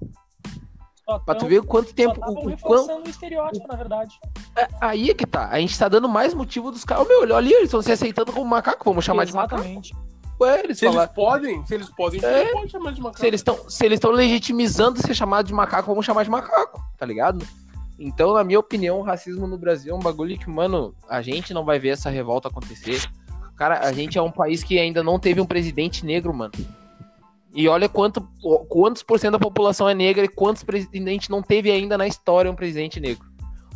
[1.08, 2.20] Só Pra tu ver quanto tempo.
[2.20, 4.18] o- o reforçando o estereótipo, na verdade.
[4.58, 5.48] é, aí é que tá.
[5.50, 7.08] A gente tá dando mais motivo dos caras.
[7.08, 8.84] Meu, olha ali, eles estão se aceitando como macaco.
[8.86, 9.62] Vamos chamar de macaco.
[10.40, 12.42] Ué, eles Se eles podem, se eles podem, É.
[12.42, 13.20] eles podem chamar de macaco.
[13.20, 16.84] Se eles estão se eles estão legitimizando ser chamado de macaco, vamos chamar de macaco,
[16.98, 17.46] tá ligado?
[17.98, 21.54] Então, na minha opinião, o racismo no Brasil é um bagulho que, mano, a gente
[21.54, 23.02] não vai ver essa revolta acontecer.
[23.56, 26.52] Cara, a gente é um país que ainda não teve um presidente negro, mano.
[27.54, 28.20] E olha quanto,
[28.68, 32.52] quantos por cento da população é negra e quantos presidentes não teve ainda na história
[32.52, 33.26] um presidente negro.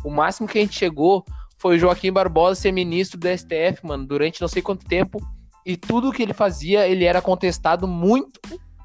[0.04, 1.24] O máximo que a gente chegou
[1.56, 5.18] foi o Joaquim Barbosa ser ministro do STF, mano, durante não sei quanto tempo.
[5.64, 8.40] E tudo que ele fazia, ele era contestado muito,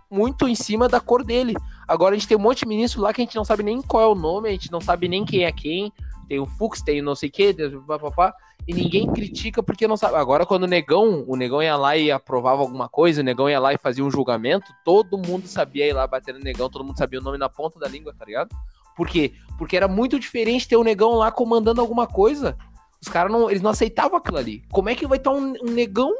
[0.09, 1.53] muito em cima da cor dele.
[1.87, 3.81] Agora a gente tem um monte de ministro lá que a gente não sabe nem
[3.81, 5.91] qual é o nome, a gente não sabe nem quem é quem.
[6.27, 7.53] Tem o Fux, tem o não sei o que,
[7.85, 8.33] papapá,
[8.67, 10.15] e ninguém critica porque não sabe.
[10.15, 13.59] Agora, quando o Negão, o Negão ia lá e aprovava alguma coisa, o Negão ia
[13.59, 16.97] lá e fazia um julgamento, todo mundo sabia ir lá bater no Negão, todo mundo
[16.97, 18.55] sabia o nome na ponta da língua, tá ligado?
[18.95, 19.33] Por quê?
[19.57, 22.57] Porque era muito diferente ter o Negão lá comandando alguma coisa.
[22.99, 24.63] Os caras não, eles não aceitavam aquilo ali.
[24.71, 26.11] Como é que vai estar um, um Negão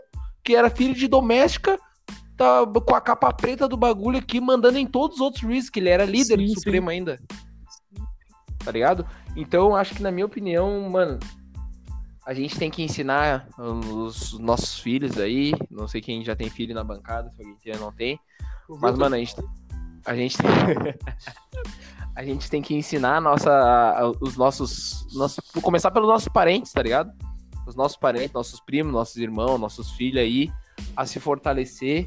[0.46, 1.78] que era filho de doméstica
[2.38, 5.80] tá com a capa preta do bagulho aqui, mandando em todos os outros juízes, que
[5.80, 7.20] ele era líder Sim, do Supremo ainda.
[8.64, 9.06] Tá ligado?
[9.36, 11.20] Então, acho que, na minha opinião, mano,
[12.26, 15.54] a gente tem que ensinar os nossos filhos aí.
[15.72, 18.20] Não sei quem já tem filho na bancada, se alguém não tem.
[18.68, 19.36] Mas, mano, a gente,
[20.06, 20.50] a gente tem.
[22.16, 25.40] a gente tem que ensinar a nossa, os nossos, nossos.
[25.62, 27.12] Começar pelos nossos parentes, tá ligado?
[27.66, 30.52] Os nossos parentes, nossos primos, nossos irmãos, nossos filhos aí,
[30.96, 32.06] a se fortalecer,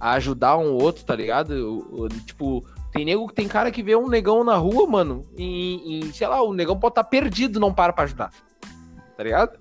[0.00, 1.50] a ajudar um outro, tá ligado?
[1.52, 6.00] O- o- Tipo, tem nego, tem cara que vê um negão na rua, mano, em,
[6.00, 8.30] em- sei lá, o negão pode estar perdido, não para pra ajudar.
[9.16, 9.58] Tá ligado?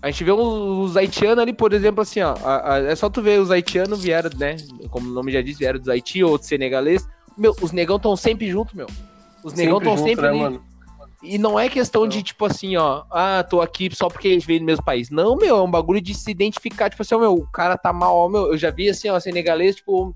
[0.00, 2.34] A gente vê os, os haitianos ali, por exemplo, assim, ó.
[2.44, 4.56] a- a- é só tu ver os haitianos vieram, né?
[4.90, 7.06] Como o nome já diz, vieram dos Haiti ou dos senegalês.
[7.36, 8.86] Meu, os negão estão sempre junto, meu.
[9.42, 10.38] Os negão estão junto, sempre né, ali.
[10.38, 10.62] mano?
[11.22, 14.60] E não é questão de, tipo assim, ó, ah, tô aqui só porque gente veio
[14.60, 15.10] do mesmo país.
[15.10, 17.92] Não, meu, é um bagulho de se identificar, tipo assim, ó, meu, o cara tá
[17.92, 20.14] mal, ó, meu, eu já vi assim, ó, senegalês, tipo,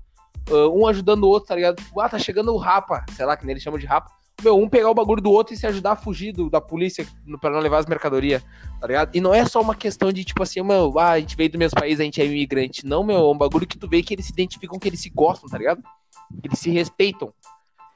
[0.49, 1.75] ah, um ajudando o outro, tá ligado?
[1.75, 4.09] Tipo, ah, tá chegando o rapa, sei lá, que nem eles chamam de rapa.
[4.41, 7.05] Meu, um pegar o bagulho do outro e se ajudar a fugir do- da polícia
[7.39, 8.41] pra não levar as mercadorias,
[8.79, 9.15] tá ligado?
[9.15, 11.57] E não é só uma questão de, tipo assim, meu, ah, a gente veio do
[11.57, 12.85] mesmo país, a gente é imigrante.
[12.85, 15.09] Não, meu, é um bagulho que tu vê que eles se identificam, que eles se
[15.09, 15.81] gostam, tá ligado?
[16.41, 17.31] Que eles se respeitam.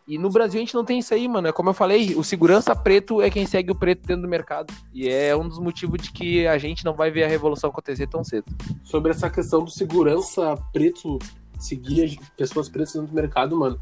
[0.07, 1.49] E no Brasil a gente não tem isso aí, mano.
[1.49, 4.73] É como eu falei, o segurança preto é quem segue o preto dentro do mercado.
[4.93, 8.07] E é um dos motivos de que a gente não vai ver a revolução acontecer
[8.07, 8.45] tão cedo.
[8.85, 11.19] Sobre essa questão do segurança preto
[11.59, 13.77] seguir as pessoas pretas dentro do mercado, mano.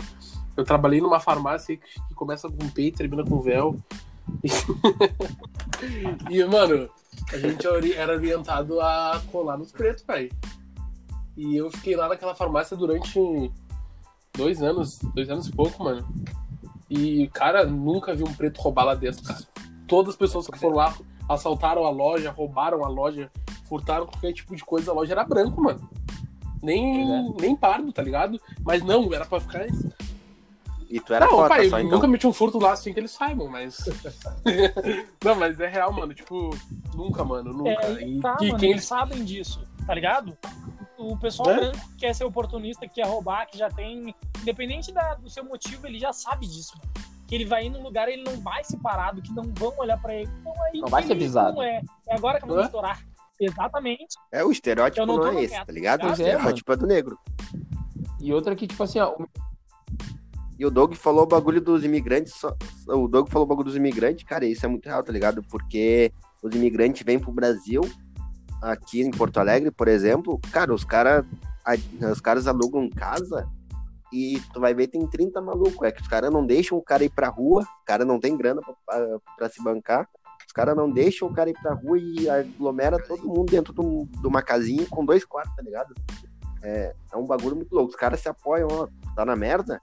[0.58, 3.76] Eu trabalhei numa farmácia que, começa com P e termina com véu.
[6.32, 6.90] E, mano,
[7.32, 10.32] a gente era orientado a colar nos pretos, pai.
[11.38, 13.52] E eu fiquei lá naquela farmácia durante
[14.36, 16.08] dois anos, dois anos e pouco, mano.
[16.90, 19.40] E, cara, nunca vi um preto roubar lá dentro, cara.
[19.88, 20.96] Todas as pessoas que foram lá
[21.28, 23.32] assaltaram a loja, roubaram a loja,
[23.68, 25.90] furtaram qualquer tipo de coisa, a loja era branco, mano.
[26.62, 28.40] Nem, nem pardo, tá ligado?
[28.64, 29.68] Mas não, era pra ficar.
[30.90, 31.92] E tu era não, cota pai, só, então.
[31.92, 33.78] nunca meti um furto lá assim que eles saibam, mas.
[35.24, 36.14] não, mas é real, mano.
[36.14, 36.52] Tipo,
[36.96, 37.70] nunca, mano, nunca.
[37.70, 38.86] É, e tá, que mano, quem eles.
[38.86, 40.38] sabem disso, tá ligado?
[40.98, 41.56] O pessoal É?
[41.60, 44.16] branco que quer ser oportunista, que quer roubar, que já tem.
[44.42, 47.06] Independente da- do seu motivo, ele já sabe disso, mano.
[47.28, 50.00] Que ele vai ir num lugar ele não vai se parado, que não vão olhar
[50.00, 50.30] pra ele.
[50.44, 51.62] Não, aí Não vai ser visado.
[51.62, 51.82] É.
[52.08, 52.62] é agora que É?
[52.62, 53.04] estourar.
[53.40, 54.16] Exatamente.
[54.32, 56.02] É, o estereótipo Eu não não, é esse, tá ligado?
[56.02, 56.06] tá?
[56.08, 57.20] O é, estereótipo é do negro.
[58.22, 59.14] E outra que, tipo assim, ó,
[60.58, 62.34] E o Doug falou o bagulho dos imigrantes.
[62.34, 62.56] só-
[62.88, 65.44] O Doug falou o bagulho dos imigrantes, cara, isso é muito real, tá ligado?
[65.50, 67.82] Porque os imigrantes vêm pro Brasil,
[68.62, 71.26] aqui em Porto Alegre, por exemplo, cara, os, cara,
[71.66, 73.48] a- os caras alugam casa
[74.14, 75.82] e tu vai ver tem 30 malucos.
[75.88, 78.38] É que os caras não deixam o cara ir pra rua, o cara não tem
[78.38, 78.62] grana
[79.38, 80.08] pra se bancar.
[80.48, 84.20] Os caras não deixam o cara ir pra rua e aglomera todo mundo dentro de,
[84.22, 85.94] de uma casinha com dois quartos, tá ligado?
[86.64, 87.90] É, é um bagulho muito louco.
[87.90, 89.82] Os caras se apoiam, ó, tá na merda?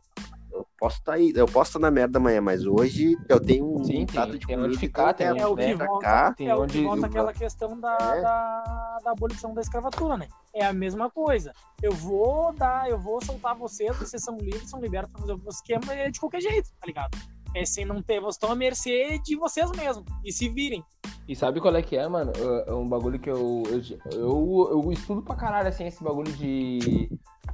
[0.53, 3.85] Eu posso estar aí, eu posso estar na merda amanhã, mas hoje eu tenho um
[3.85, 6.35] Sim, tem- de tem onde ficar, quero tem É o que volta, cá.
[6.35, 8.21] tem é onde- volta eu- aquela questão da, É.
[8.21, 10.29] da, da abolição da escravatura, né?
[10.55, 11.53] É a mesma coisa.
[11.83, 15.39] Eu vou dar, eu vou soltar vocês, vocês são livres, são libertos pra fazer o
[15.39, 17.17] que vocês querem, de qualquer jeito, tá ligado?
[17.55, 20.05] É sem não ter, vocês estão à mercê de vocês mesmos.
[20.25, 20.83] E se virem.
[21.29, 22.33] E sabe qual é que é, mano?
[22.37, 23.81] É é um bagulho que eu, eu,
[24.13, 27.11] eu, eu estudo pra caralho, assim, esse bagulho de,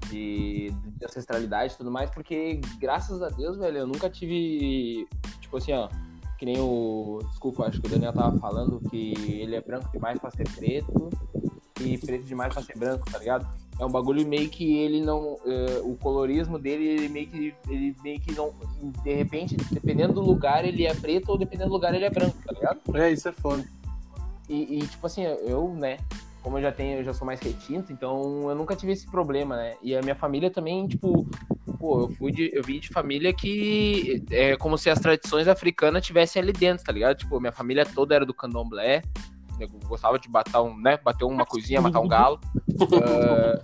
[0.09, 5.07] de, de ancestralidade e tudo mais, porque, graças a Deus, velho, eu nunca tive,
[5.41, 5.89] tipo assim, ó,
[6.39, 10.19] que nem o, desculpa, acho que o Daniel tava falando que ele é branco demais
[10.19, 11.11] pra ser preto
[11.81, 13.47] e preto demais pra ser branco, tá ligado?
[13.79, 17.97] É um bagulho meio que ele não, é, o colorismo dele, ele meio que, ele
[18.03, 18.53] meio que não,
[19.03, 22.37] de repente, dependendo do lugar, ele é preto ou dependendo do lugar, ele é branco,
[22.45, 22.81] tá ligado?
[22.95, 23.65] É, isso é foda.
[24.49, 25.99] E, e, tipo assim, eu, né,
[26.43, 29.57] como eu já tenho, eu já sou mais retinto, então eu nunca tive esse problema,
[29.57, 29.77] né?
[29.83, 31.27] E a minha família também, tipo,
[31.79, 36.05] pô, eu fui de, eu vim de família que é como se as tradições africanas
[36.05, 37.17] tivessem ali dentro, tá ligado?
[37.17, 39.03] Tipo, minha família toda era do candomblé,
[39.61, 42.41] eu gostava de bater um, né, bater uma coisinha, matar um galo.
[43.03, 43.61] ah,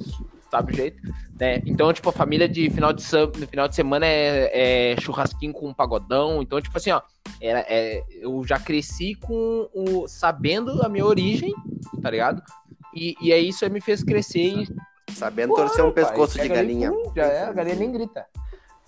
[0.51, 1.03] sabe o jeito,
[1.39, 1.61] né?
[1.67, 3.05] Então, tipo, a família de final de,
[3.39, 6.41] no final de semana é, é churrasquinho com pagodão.
[6.43, 7.03] Então, tipo assim, ó,
[7.41, 11.53] era, é, eu já cresci com o sabendo a minha origem,
[12.01, 12.43] tá ligado?
[12.95, 14.69] E, e aí isso me fez crescer e
[15.13, 16.91] Sabendo torcer um Pai, pescoço de ali, galinha.
[16.91, 18.27] pum, já é, a galinha nem grita.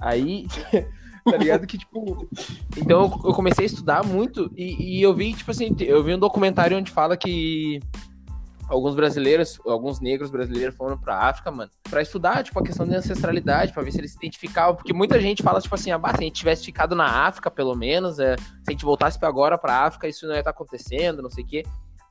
[0.00, 0.46] Aí,
[1.24, 1.66] tá ligado?
[1.66, 2.28] Que, tipo.
[2.76, 6.18] Então eu comecei a estudar muito e, e eu vi, tipo assim, eu vi um
[6.18, 7.80] documentário onde fala que
[8.68, 12.96] alguns brasileiros, alguns negros brasileiros foram pra África, mano, pra estudar, tipo, a questão da
[12.96, 16.16] ancestralidade, pra ver se eles se identificavam, porque muita gente fala, tipo assim, ah, se
[16.16, 19.56] a gente tivesse ficado na África, pelo menos, é, se a gente voltasse pra agora
[19.56, 21.62] pra África, isso não ia estar acontecendo, não sei o quê.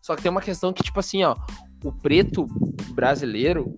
[0.01, 1.35] Só que tem uma questão que, tipo assim, ó,
[1.85, 2.47] o preto
[2.91, 3.75] brasileiro,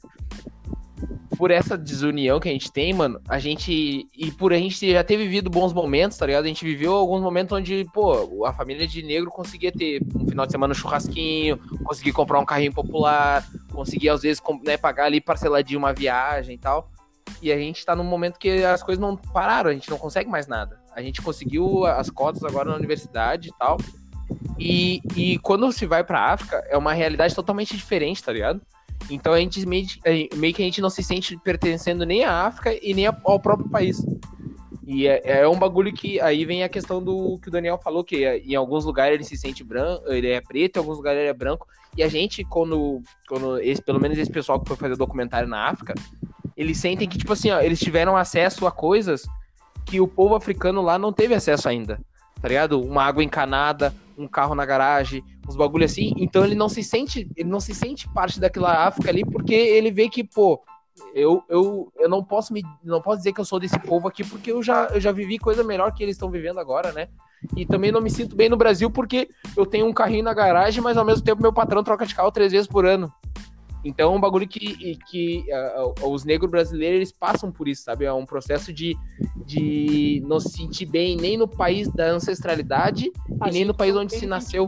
[1.37, 4.07] por essa desunião que a gente tem, mano, a gente.
[4.15, 6.45] E por a gente já ter vivido bons momentos, tá ligado?
[6.45, 10.45] A gente viveu alguns momentos onde, pô, a família de negro conseguia ter um final
[10.45, 15.21] de semana um churrasquinho, conseguia comprar um carrinho popular, conseguia, às vezes, né, pagar ali
[15.21, 16.89] parceladinho uma viagem e tal.
[17.41, 20.29] E a gente tá num momento que as coisas não pararam, a gente não consegue
[20.29, 20.79] mais nada.
[20.95, 23.77] A gente conseguiu as cotas agora na universidade e tal.
[24.59, 28.61] E, e quando se vai pra África, é uma realidade totalmente diferente, tá ligado?
[29.09, 29.87] Então a gente meio,
[30.35, 33.69] meio que a gente não se sente pertencendo nem à África e nem ao próprio
[33.69, 34.03] país.
[34.85, 38.03] E é, é, um bagulho que aí vem a questão do que o Daniel falou,
[38.03, 41.29] que em alguns lugares ele se sente branco, ele é preto, em alguns lugares ele
[41.29, 41.67] é branco.
[41.95, 45.67] E a gente, quando, quando esse, pelo menos esse pessoal que foi fazer documentário na
[45.67, 45.93] África,
[46.55, 49.27] eles sentem que, tipo assim, ó, eles tiveram acesso a coisas
[49.85, 51.99] que o povo africano lá não teve acesso ainda.
[52.41, 52.79] Tá ligado?
[52.81, 56.13] Uma água encanada, um carro na garagem, uns bagulho assim.
[56.17, 59.91] Então ele não se sente, ele não se sente parte daquela África ali, porque ele
[59.91, 60.61] vê que, pô,
[61.13, 64.23] eu, eu, eu não posso me não posso dizer que eu sou desse povo aqui
[64.23, 67.07] porque eu já, eu já vivi coisa melhor que eles estão vivendo agora, né?
[67.55, 70.81] E também não me sinto bem no Brasil porque eu tenho um carrinho na garagem,
[70.81, 73.11] mas ao mesmo tempo meu patrão troca de carro três vezes por ano.
[73.83, 78.05] Então é um bagulho que, que uh, os negros brasileiros eles passam por isso, sabe?
[78.05, 78.97] É um processo de,
[79.45, 83.95] de não se sentir bem nem no país da ancestralidade a e nem no país
[83.95, 84.67] onde se nasceu.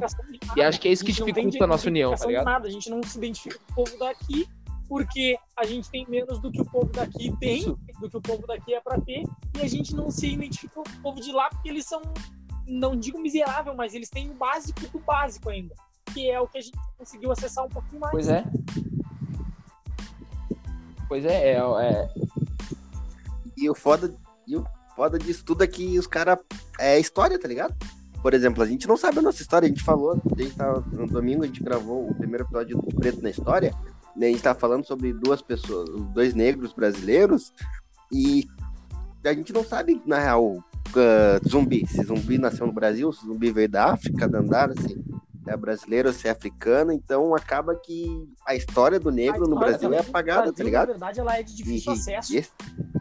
[0.56, 2.46] E acho que é isso que dificulta a nossa união, tá ligado?
[2.46, 2.68] Nada.
[2.68, 4.48] A gente não se identifica com o povo daqui
[4.90, 7.80] porque a gente tem menos do que o povo daqui tem, isso.
[8.02, 9.24] do que o povo daqui é para ter,
[9.56, 12.02] e a gente não se identifica com o povo de lá porque eles são,
[12.68, 15.76] não digo miserável, mas eles têm o básico do básico ainda,
[16.12, 18.12] que é o que a gente conseguiu acessar um pouquinho mais.
[18.12, 18.44] Pois é.
[21.10, 22.10] Pois é, é.
[23.58, 24.16] E o foda,
[24.48, 24.64] e o
[24.96, 26.38] foda disso tudo é que os caras.
[26.80, 27.76] É história, tá ligado?
[28.22, 30.86] Por exemplo, a gente não sabe a nossa história, a gente falou, a gente tava,
[30.92, 33.74] no domingo a gente gravou o primeiro episódio do Preto na História,
[34.16, 37.54] né, a gente tava falando sobre duas pessoas, dois negros brasileiros,
[38.12, 38.46] e
[39.24, 43.52] a gente não sabe, na real, uh, zumbi, se zumbi nasceu no Brasil, se zumbi
[43.52, 45.02] veio da África, da Andara, assim,
[45.50, 49.94] é brasileiro, se é africano, então acaba que a história do negro história no Brasil
[49.94, 50.88] é apagada, Brasil, tá ligado?
[50.88, 52.54] Na verdade, ela é de difícil e, acesso.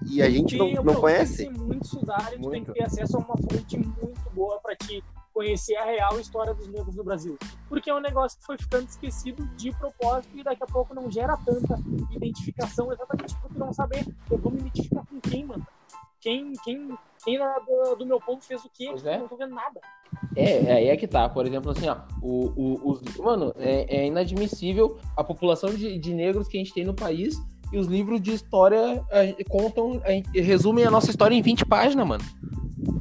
[0.06, 1.44] E, e a gente não, não conhece.
[1.44, 5.04] Tem muito estudar, tu tem que ter acesso a uma fonte muito boa para te
[5.32, 7.38] conhecer a real história dos negros no Brasil.
[7.68, 11.10] Porque é um negócio que foi ficando esquecido de propósito e daqui a pouco não
[11.10, 11.76] gera tanta
[12.10, 15.64] identificação exatamente por tu não saber eu vou me identificar com quem, mano.
[16.20, 18.92] Quem, quem, quem do, do meu povo fez o quê?
[19.04, 19.18] É.
[19.18, 19.80] Não tô vendo nada.
[20.34, 21.28] É, é, aí é que tá.
[21.28, 26.14] Por exemplo, assim, ó, o, o, os, mano, é, é inadmissível a população de, de
[26.14, 27.34] negros que a gente tem no país
[27.72, 32.06] e os livros de história a, contam, a, resumem a nossa história em 20 páginas,
[32.06, 32.24] mano.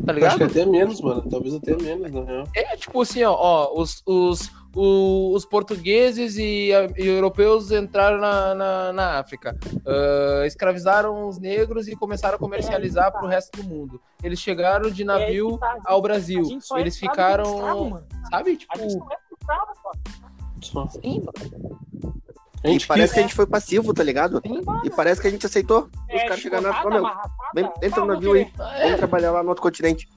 [0.06, 0.30] Tá ligado?
[0.30, 1.22] Acho que até menos, mano.
[1.30, 2.48] Talvez até menos, na real.
[2.56, 8.56] É, tipo assim, ó, ó os, os, os, os portugueses e, e, europeus entraram na,
[8.56, 13.68] na, na África, uh, escravizaram os negros e começaram a comercializar para o resto do
[13.68, 14.02] mundo.
[14.24, 16.44] Eles chegaram de navio tá, ao Brasil.
[16.76, 17.56] Eles é ficaram.
[17.56, 18.58] Escravo, sabe?
[18.58, 18.74] Tipo.
[18.74, 21.78] A gente não é escravo, Sim, mano.
[22.64, 24.42] A gente e parece que a gente foi passivo, tá ligado?
[24.46, 25.90] Sim, e parece que a gente aceitou.
[26.10, 27.04] É, Os caras chegaram na meu,
[27.54, 28.52] vem, entra no navio aí,
[28.82, 30.10] vem trabalhar lá no outro continente.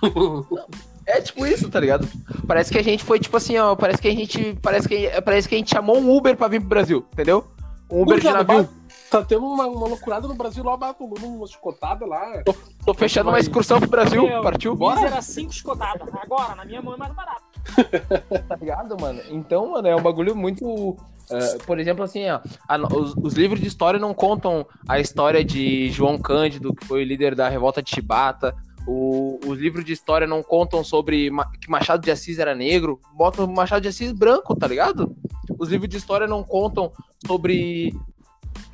[1.10, 2.08] É tipo isso, tá ligado?
[2.46, 3.74] Parece que a gente foi tipo assim, ó.
[3.74, 4.56] Parece que a gente.
[4.62, 7.44] Parece que, parece que a gente chamou um Uber pra vir pro Brasil, entendeu?
[7.90, 8.68] Um Uber de navio.
[9.10, 12.44] Tá tendo uma, uma loucurada no Brasil lá, tomando uma chicotada lá.
[12.44, 12.54] Tô,
[12.86, 14.76] tô fechando uma excursão pro Brasil, Meu, partiu?
[14.76, 15.00] Bora?
[15.00, 16.08] era cinco chicotadas.
[16.14, 17.42] Agora, na minha mão é mais barato.
[18.48, 19.20] tá ligado, mano?
[19.28, 20.64] Então, mano, é um bagulho muito.
[20.64, 25.44] Uh, por exemplo, assim, ó, a, os, os, livros de história não contam a história
[25.44, 28.54] de João Cândido, que foi o líder da revolta de Chibata,
[28.86, 33.46] o, os livros de história não contam sobre que Machado de Assis era negro, botam
[33.46, 35.14] Machado de Assis branco, tá ligado?
[35.58, 36.92] Os livros de história não contam
[37.26, 37.94] sobre.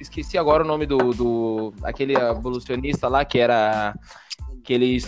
[0.00, 1.12] Esqueci agora o nome do.
[1.12, 3.94] do aquele abolicionista lá que era.
[4.64, 4.98] Que ele.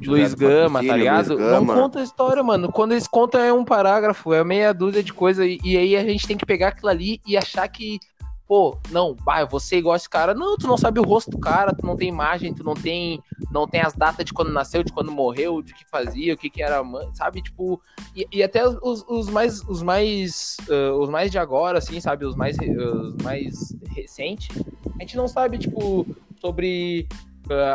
[0.00, 1.36] Luiz Gama, tá ligado?
[1.36, 1.74] Gama.
[1.74, 2.70] Não conta a história, mano.
[2.70, 6.04] Quando eles contam é um parágrafo, é meia dúzia de coisa, e, e aí a
[6.04, 7.98] gente tem que pegar aquilo ali e achar que
[8.46, 10.34] pô, não, vai, você igual esse cara.
[10.34, 13.22] Não, tu não sabe o rosto do cara, tu não tem imagem, tu não tem,
[13.50, 16.50] não tem as datas de quando nasceu, de quando morreu, de que fazia, o que
[16.50, 16.82] que era,
[17.14, 17.42] sabe?
[17.42, 17.80] Tipo,
[18.14, 22.24] e, e até os, os, mais, os mais, uh, os mais de agora, assim, sabe?
[22.24, 24.48] Os mais, os mais recentes,
[24.96, 26.06] a gente não sabe, tipo,
[26.40, 27.08] sobre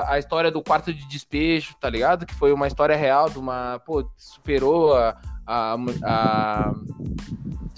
[0.08, 2.26] a história do quarto de despejo, tá ligado?
[2.26, 3.80] Que foi uma história real de uma.
[3.86, 5.18] Pô, superou a.
[5.46, 6.74] a, a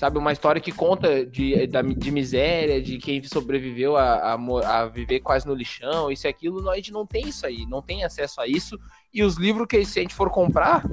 [0.02, 1.54] sabe, uma história que conta de,
[1.96, 6.68] de miséria, de quem sobreviveu a, a, a, viver quase no lixão, isso e aquilo.
[6.72, 8.80] A gente não tem isso aí, não tem acesso a isso.
[9.14, 10.84] E os livros que se a gente for comprar,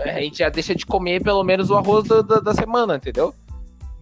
[0.00, 3.32] a gente já deixa de comer pelo menos o arroz da, da, da semana, entendeu?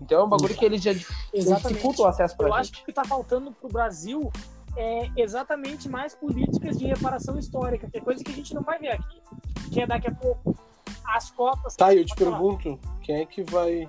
[0.01, 2.61] Então é um bagulho que eles já dificultam o acesso pra Eu gente.
[2.61, 4.33] acho que o que tá faltando pro Brasil
[4.75, 8.79] é exatamente mais políticas de reparação histórica, que é coisa que a gente não vai
[8.79, 9.21] ver aqui.
[9.71, 10.57] Que é daqui a pouco
[11.15, 11.77] as cotas.
[11.77, 13.87] Tá, eu te pergunto, quem é que vai.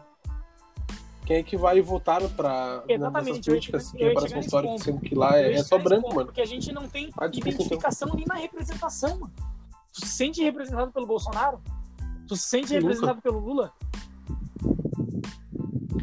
[1.30, 4.84] Quem é que vai votar pra Exatamente, nessas políticas chegar nesse histórica, ponto.
[4.84, 6.25] sendo que lá é, é só branco, ponto, mano.
[6.25, 9.32] Porque a gente não tem Ah, desculpa, identificação nem na representação, mano.
[9.93, 11.61] Tu se sente representado pelo Bolsonaro?
[12.27, 12.80] Tu se sente Nunca.
[12.82, 13.71] representado pelo Lula?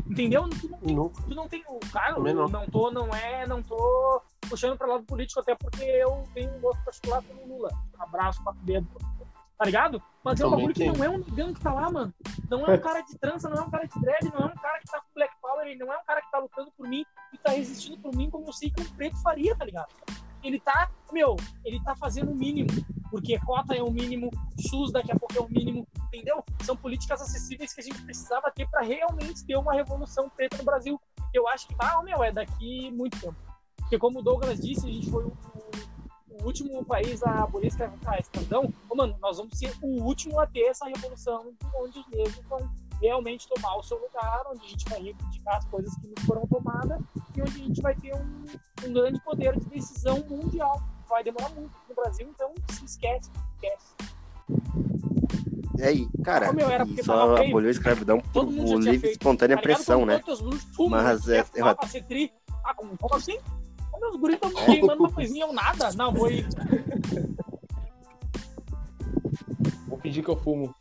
[0.09, 0.49] Entendeu?
[0.49, 1.23] Tu não tem, Nunca.
[1.23, 2.49] tu não tem o cara, não.
[2.49, 6.61] não tô, não é, não tô puxando pra lado político, até porque eu tenho um
[6.61, 7.71] gosto particular pelo Lula.
[7.99, 8.89] Um abraço, quatro dedos.
[9.59, 10.03] Tá ligado?
[10.23, 12.13] Mas é um bagulho que não é um negão que tá lá, mano.
[12.51, 14.57] Não é um cara de trança, não é um cara de dread, não é um
[14.57, 16.87] cara que tá com black power, ele não é um cara que tá lutando por
[16.87, 19.89] mim e tá resistindo por mim como eu sei que um preto faria, tá ligado?
[20.43, 22.69] Ele tá, meu, ele tá fazendo o mínimo,
[23.11, 24.31] porque cota é o mínimo,
[24.69, 26.45] SUS daqui a pouco é o mínimo, entendeu?
[26.63, 30.65] São políticas acessíveis que a gente precisava ter para realmente ter uma revolução preta no
[30.65, 31.01] Brasil.
[31.33, 33.37] Eu acho que, ah, meu, é daqui muito tempo.
[33.77, 35.96] Porque como o Douglas disse, a gente foi o, o
[36.45, 37.73] último país a abolir
[38.07, 38.73] a escravidão.
[38.89, 42.69] Ô, mano, nós vamos ser o último a ter essa revolução onde os negros vão
[43.01, 46.47] realmente tomar o seu lugar, onde a gente vai reivindicar as coisas que nos foram
[46.47, 47.01] tomadas
[47.37, 48.45] e onde a gente vai ter um,
[48.87, 50.83] um grande poder de decisão mundial.
[51.09, 53.95] Vai demorar muito no Brasil, então se esquece, esquece.
[55.79, 60.07] E aí, cara, era porque só aboliu a escravidão por livre e espontânea Tá pressão,
[60.07, 60.21] né?
[60.91, 61.45] Mas é-
[62.03, 62.33] tri.
[62.65, 63.39] Ah, como, como assim?
[64.01, 65.93] Meus guris estão queimando uma coisinha ou nada?
[65.93, 66.47] Não, vou ir.
[69.89, 70.75] Vou pedir que eu fumo.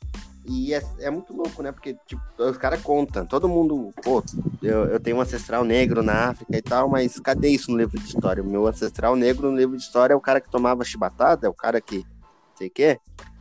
[0.48, 1.72] E é, é muito louco, né?
[1.72, 4.24] Porque, tipo, os caras contam, todo mundo, pô,
[4.62, 8.00] eu, eu tenho um ancestral negro na África e tal, mas cadê isso no livro
[8.00, 8.44] de história?
[8.44, 11.50] O meu ancestral negro no livro de história é o cara que tomava chibatada, é
[11.50, 12.06] o cara que
[12.56, 13.00] sei o quê.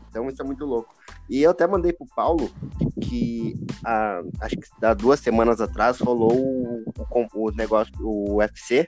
[0.09, 0.95] Então isso é muito louco.
[1.29, 2.51] E eu até mandei pro Paulo
[3.01, 3.55] que
[3.85, 8.87] ah, acho que há duas semanas atrás rolou o, o, o negócio, o UFC,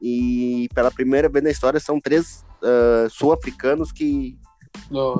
[0.00, 4.38] e pela primeira vez na história são três ah, sul-africanos que,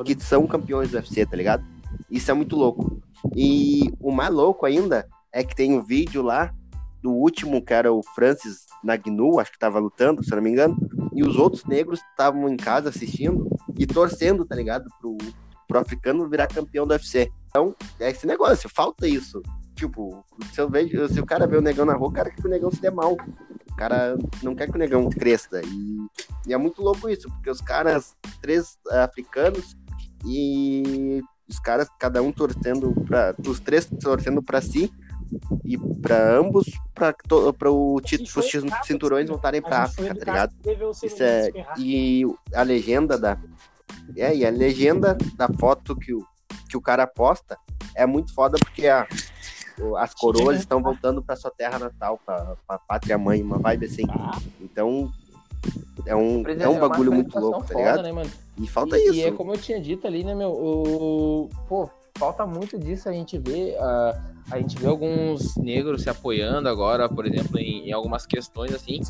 [0.05, 1.65] que são campeões do UFC, tá ligado?
[2.11, 3.03] Isso é muito louco.
[3.35, 6.53] E o mais louco ainda é que tem um vídeo lá
[7.03, 10.51] do último, que era o Francis Nagnu, acho que tava lutando, se eu não me
[10.51, 10.77] engano,
[11.15, 13.49] e os outros negros estavam em casa assistindo
[13.79, 14.89] e torcendo, tá ligado?
[15.01, 15.17] Pro,
[15.69, 17.31] pro africano virar campeão do UFC.
[17.49, 19.43] Então, é esse negócio, falta isso.
[19.77, 22.41] Tipo, se, eu vejo, se o cara vê o negão na rua, o cara quer
[22.41, 23.13] que o negão se dê mal.
[23.13, 25.61] O cara não quer que o negão cresça.
[25.63, 25.99] E,
[26.49, 29.77] e é muito louco isso, porque os caras, três africanos,
[30.25, 34.91] e os caras, cada um torcendo para os três torcendo para si
[35.63, 36.65] e para ambos,
[36.95, 40.55] para o título, os educado, cinturões voltarem para África, tá ligado?
[41.05, 42.25] Isso é e
[42.55, 43.37] a legenda da
[44.17, 46.25] é e a legenda da foto que o
[46.69, 47.57] que o cara posta
[47.95, 49.07] é muito foda porque a,
[49.99, 54.05] as coroas estão voltando para sua terra natal, para a pátria mãe, uma vibe assim.
[54.11, 55.13] Ah, Então
[56.05, 58.03] é um é É um bagulho muito representação louco, tá ligado?
[58.03, 58.31] Né, mano?
[58.59, 59.15] E falta e, isso.
[59.15, 60.51] E é como eu tinha dito ali, né, meu?
[60.51, 61.51] O...
[61.69, 63.77] Pô, falta muito disso a gente vê.
[63.79, 64.19] ah,
[64.51, 69.01] a gente vê alguns negros se apoiando agora, por exemplo, em, em algumas questões assim.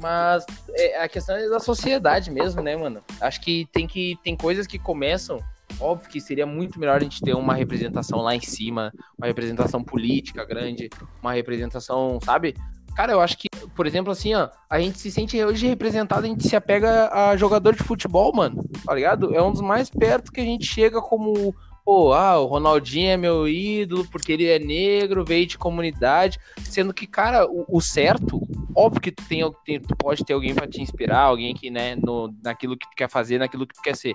[0.00, 3.02] Mas é, a questão é da sociedade mesmo, né, mano?
[3.20, 4.18] Acho que tem que.
[4.24, 5.38] Tem coisas que começam.
[5.80, 9.82] Óbvio que seria muito melhor a gente ter uma representação lá em cima, uma representação
[9.82, 10.88] política grande,
[11.22, 12.54] uma representação, sabe?
[12.96, 16.28] Cara, eu acho que, por exemplo, assim, ó, a gente se sente hoje representado, a
[16.28, 19.34] gente se apega a jogador de futebol, mano, tá ligado?
[19.34, 21.54] É um dos mais perto que a gente chega como,
[21.84, 26.94] pô, ah, o Ronaldinho é meu ídolo porque ele é negro, veio de comunidade, sendo
[26.94, 28.40] que, cara, o, o certo,
[28.74, 29.42] óbvio que tu, tem,
[29.80, 33.10] tu pode ter alguém pra te inspirar, alguém que, né, no, naquilo que tu quer
[33.10, 34.14] fazer, naquilo que tu quer ser.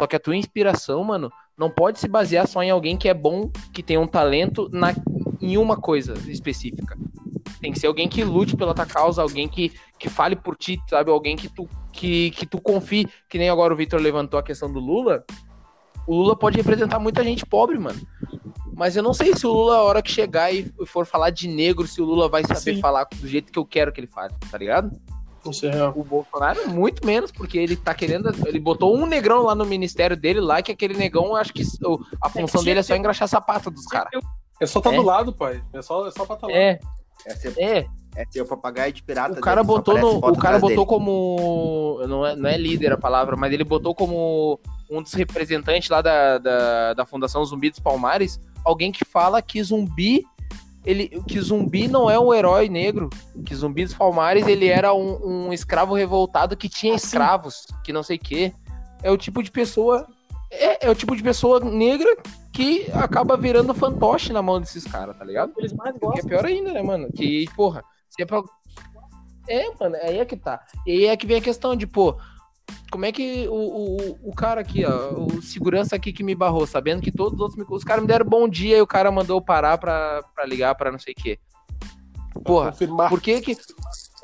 [0.00, 3.12] Só que a tua inspiração, mano, não pode se basear só em alguém que é
[3.12, 4.94] bom, que tem um talento na,
[5.38, 6.96] em uma coisa específica.
[7.60, 10.80] Tem que ser alguém que lute pela tua causa, alguém que, que fale por ti,
[10.88, 11.10] sabe?
[11.10, 14.72] Alguém que tu, que, que tu confie, que nem agora o Victor levantou a questão
[14.72, 15.22] do Lula.
[16.06, 18.00] O Lula pode representar muita gente pobre, mano.
[18.72, 21.46] Mas eu não sei se o Lula, a hora que chegar e for falar de
[21.46, 22.80] negro, se o Lula vai saber Sim.
[22.80, 24.90] falar do jeito que eu quero que ele fale, tá ligado?
[25.48, 25.92] Isso é real.
[25.96, 28.30] O Bolsonaro, muito menos, porque ele tá querendo.
[28.46, 31.62] Ele botou um negrão lá no ministério dele, lá, que aquele negão, acho que
[32.20, 34.10] a função dele é só engraxar sapato dos caras.
[34.60, 34.96] É só tá É.
[34.96, 35.62] do lado, pai.
[35.72, 36.52] É só, é só pra tá lá.
[36.52, 36.78] É.
[37.26, 37.86] É ser, É,
[38.16, 39.38] é ser o papagaio de pirata.
[39.38, 40.86] o cara dele, botou no, o cara botou dele.
[40.86, 44.58] como não é, não é líder a palavra, mas ele botou como
[44.90, 49.62] um dos representantes lá da, da, da Fundação Zumbi dos Palmares, alguém que fala que
[49.62, 50.24] zumbi
[50.84, 53.10] ele que zumbi não é um herói negro,
[53.44, 57.06] que zumbi dos Palmares ele era um, um escravo revoltado que tinha Assim.
[57.06, 58.52] escravos, que não sei o quê.
[59.02, 60.06] É o tipo de pessoa
[60.50, 62.16] é, é o tipo de pessoa negra
[62.52, 65.52] que acaba virando fantoche na mão desses caras, tá ligado?
[65.56, 66.28] Eles mais Que é gostam.
[66.28, 67.08] pior ainda, né, mano?
[67.12, 68.42] Que, porra, se é pra.
[69.48, 70.60] É, mano, aí é que tá.
[70.86, 72.16] E aí é que vem a questão de, pô,
[72.90, 76.66] como é que o, o, o cara aqui, ó, o segurança aqui que me barrou,
[76.66, 77.64] sabendo que todos os outros me.
[77.68, 80.90] Os caras me deram bom dia e o cara mandou parar pra, pra ligar pra
[80.90, 81.38] não sei o quê.
[82.44, 82.72] Porra,
[83.08, 83.56] por que que.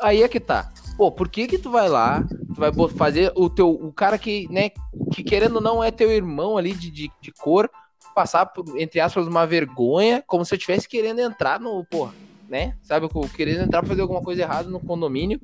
[0.00, 0.70] Aí é que tá.
[0.96, 2.24] Pô, por que que tu vai lá,
[2.54, 3.70] tu vai fazer o teu.
[3.70, 4.70] O cara que, né,
[5.12, 7.70] que querendo ou não é teu irmão ali de, de, de cor,
[8.14, 11.84] passar, por, entre aspas, uma vergonha, como se eu estivesse querendo entrar no.
[11.84, 12.14] Porra,
[12.48, 12.76] né?
[12.82, 15.40] Sabe, querendo entrar pra fazer alguma coisa errada no condomínio,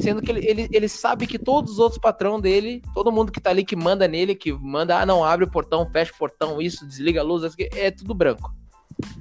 [0.00, 3.40] sendo que ele, ele, ele sabe que todos os outros patrão dele, todo mundo que
[3.40, 6.60] tá ali que manda nele, que manda, ah, não, abre o portão, fecha o portão,
[6.60, 8.54] isso, desliga a luz, é tudo branco.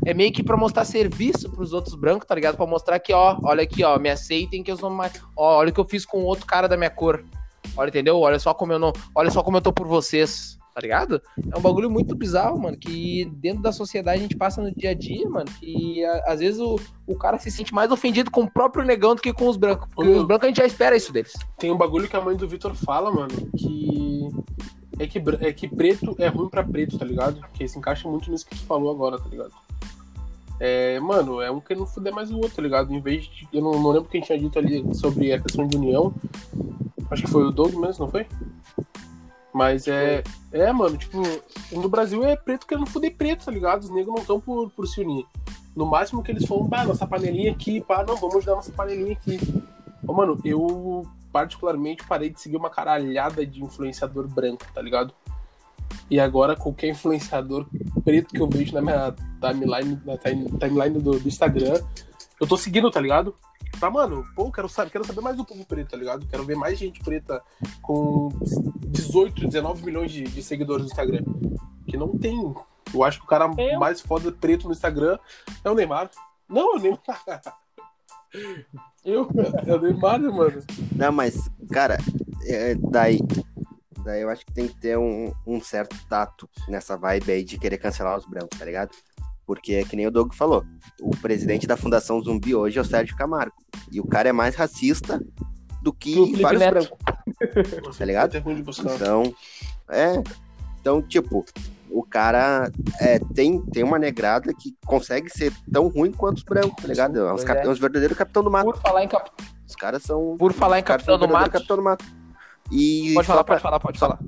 [0.05, 2.55] É meio que pra mostrar serviço pros outros brancos, tá ligado?
[2.55, 5.13] Pra mostrar que, ó, olha aqui, ó, me aceitem que eu sou mais.
[5.35, 7.23] Ó, olha o que eu fiz com outro cara da minha cor.
[7.75, 8.19] Olha, entendeu?
[8.19, 8.91] Olha só como eu não.
[9.15, 10.57] Olha só como eu tô por vocês.
[10.73, 11.21] Tá ligado?
[11.53, 12.77] É um bagulho muito bizarro, mano.
[12.77, 15.45] Que dentro da sociedade a gente passa no dia a dia, mano.
[15.59, 19.13] Que a- às vezes o, o cara se sente mais ofendido com o próprio negão
[19.13, 19.89] do que com os brancos.
[19.93, 20.21] Porque meu.
[20.21, 21.33] os brancos a gente já espera isso deles.
[21.57, 24.29] Tem um bagulho que a mãe do Vitor fala, mano, que
[24.97, 27.41] é que, é que preto é ruim pra preto, tá ligado?
[27.53, 29.51] Que se encaixa muito nisso que tu falou agora, tá ligado?
[30.59, 32.93] É, mano, é um querendo fuder mais o outro, tá ligado?
[32.93, 33.47] Em vez de.
[33.51, 36.13] Eu não, não lembro quem tinha dito ali sobre a questão de união.
[37.09, 38.25] Acho que foi o Doug mesmo, não foi?
[39.53, 40.23] Mas é.
[40.51, 41.17] É, mano, tipo,
[41.71, 43.83] no Brasil é preto querendo fuder preto, tá ligado?
[43.83, 45.25] Os negros não estão por, por se unir.
[45.75, 49.13] No máximo que eles falam, bah, nossa panelinha aqui, pá, não, vamos ajudar nossa panelinha
[49.13, 49.39] aqui.
[50.05, 55.13] Ô, mano, eu particularmente parei de seguir uma caralhada de influenciador branco, tá ligado?
[56.09, 57.65] E agora qualquer influenciador
[58.03, 61.81] preto que eu vejo na minha timeline, na time- timeline do, do Instagram,
[62.39, 63.33] eu tô seguindo, tá ligado?
[63.79, 66.27] Tá, mano, pô, eu quero saber, quero saber mais do povo preto, tá ligado?
[66.27, 67.41] Quero ver mais gente preta
[67.81, 68.29] com
[68.87, 71.23] 18, 19 milhões de, de seguidores no Instagram.
[71.87, 72.53] Que não tem.
[72.93, 73.79] Eu acho que o cara Eu?
[73.79, 75.17] mais foda preto no Instagram
[75.63, 76.11] é o Neymar.
[76.47, 77.55] Não, é o Neymar.
[79.03, 79.27] Eu?
[79.65, 80.63] É o Neymar, né, mano?
[80.95, 81.97] Não, mas, cara,
[82.45, 83.19] é, daí,
[84.03, 87.57] daí eu acho que tem que ter um, um certo tato nessa vibe aí de
[87.57, 88.91] querer cancelar os brancos, tá ligado?
[89.51, 90.63] Porque é que nem o Doug falou,
[91.01, 93.53] o presidente da Fundação Zumbi hoje é o Sérgio Camargo.
[93.91, 95.21] E o cara é mais racista
[95.83, 97.97] do que Que o Felipe vários brancos.
[97.97, 98.35] Tá ligado?
[98.37, 98.95] É ruim de buscar.
[98.95, 99.35] Então,
[99.89, 100.23] é.
[100.79, 101.45] Então, tipo,
[101.89, 102.71] o cara
[103.01, 107.19] é, tem, tem uma negrada que consegue ser tão ruim quanto os brancos, tá ligado?
[107.19, 107.67] É uns, é.
[107.67, 108.71] uns verdadeiros capitão do mato.
[108.71, 109.29] Por falar em, cap...
[109.67, 110.37] Os caras são.
[110.39, 111.51] Por falar em Capitão do Mato.
[111.51, 112.05] Capitão do mato.
[112.71, 114.19] E Pode falar, pra- pode falar, pode falar.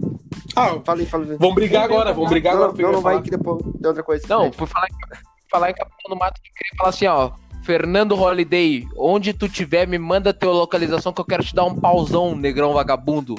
[0.56, 1.06] Ah, fala aí.
[1.40, 2.72] vamos brigar agora, vamos brigar agora.
[2.74, 3.24] Não, eu não, não vai falar.
[3.24, 4.26] que depois tem outra coisa.
[4.28, 5.03] Não, por falar em,
[5.54, 7.32] por falar em Capitão do Mato, eu queria falar assim, ó.
[7.64, 11.76] Fernando Holiday, onde tu tiver, me manda tua localização que eu quero te dar um
[11.76, 13.36] pauzão, negrão vagabundo.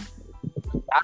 [0.87, 1.03] Tá?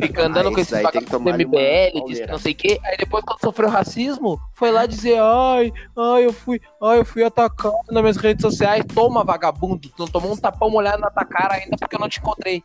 [0.00, 2.80] Fica andando Ah, com esse esses vagabundos MBL, diz não sei o quê.
[2.84, 7.22] Aí depois, quando sofreu racismo, foi lá dizer, ai, ai, eu fui, ai, eu fui
[7.22, 8.82] atacado nas minhas redes sociais.
[8.94, 9.88] Toma, vagabundo.
[9.90, 12.64] Tu não tomou um tapão molhado na tua cara ainda porque eu não te encontrei.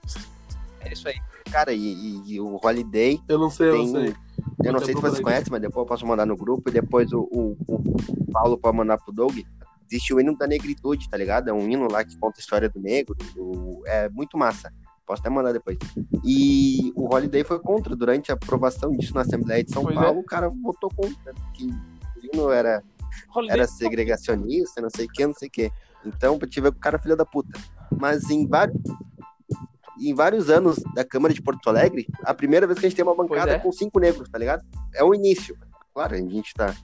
[0.81, 1.15] É isso aí.
[1.51, 3.87] Cara, e, e- e o Holiday Eu não sei, eu tem.
[3.87, 4.15] não sei.
[4.63, 7.11] Eu não sei se vocês conhecem, mas depois eu posso mandar no grupo e depois
[7.13, 9.37] o, o, o Paulo pode mandar pro Doug.
[9.89, 11.49] Existe o hino da negritude, tá ligado?
[11.49, 13.15] É um hino lá que conta a história do negro.
[13.35, 14.73] do- É muito massa.
[15.05, 15.77] Posso até mandar depois.
[16.25, 20.19] E o Holiday foi contra durante a aprovação disso na Assembleia de São Pois Paulo.
[20.19, 22.83] O cara votou contra, porque o hino era
[23.33, 25.71] Holiday era segregacionista, não sei o que, não sei o que.
[26.05, 27.57] Então, ver que o cara é filho da puta.
[27.97, 28.77] Mas em vários,
[29.99, 33.05] em vários anos da Câmara de Porto Alegre, a primeira vez que a gente tem
[33.05, 33.59] uma bancada é.
[33.59, 34.63] com cinco negros, tá ligado?
[34.93, 35.57] É o início.
[35.93, 36.75] Claro, a gente tá.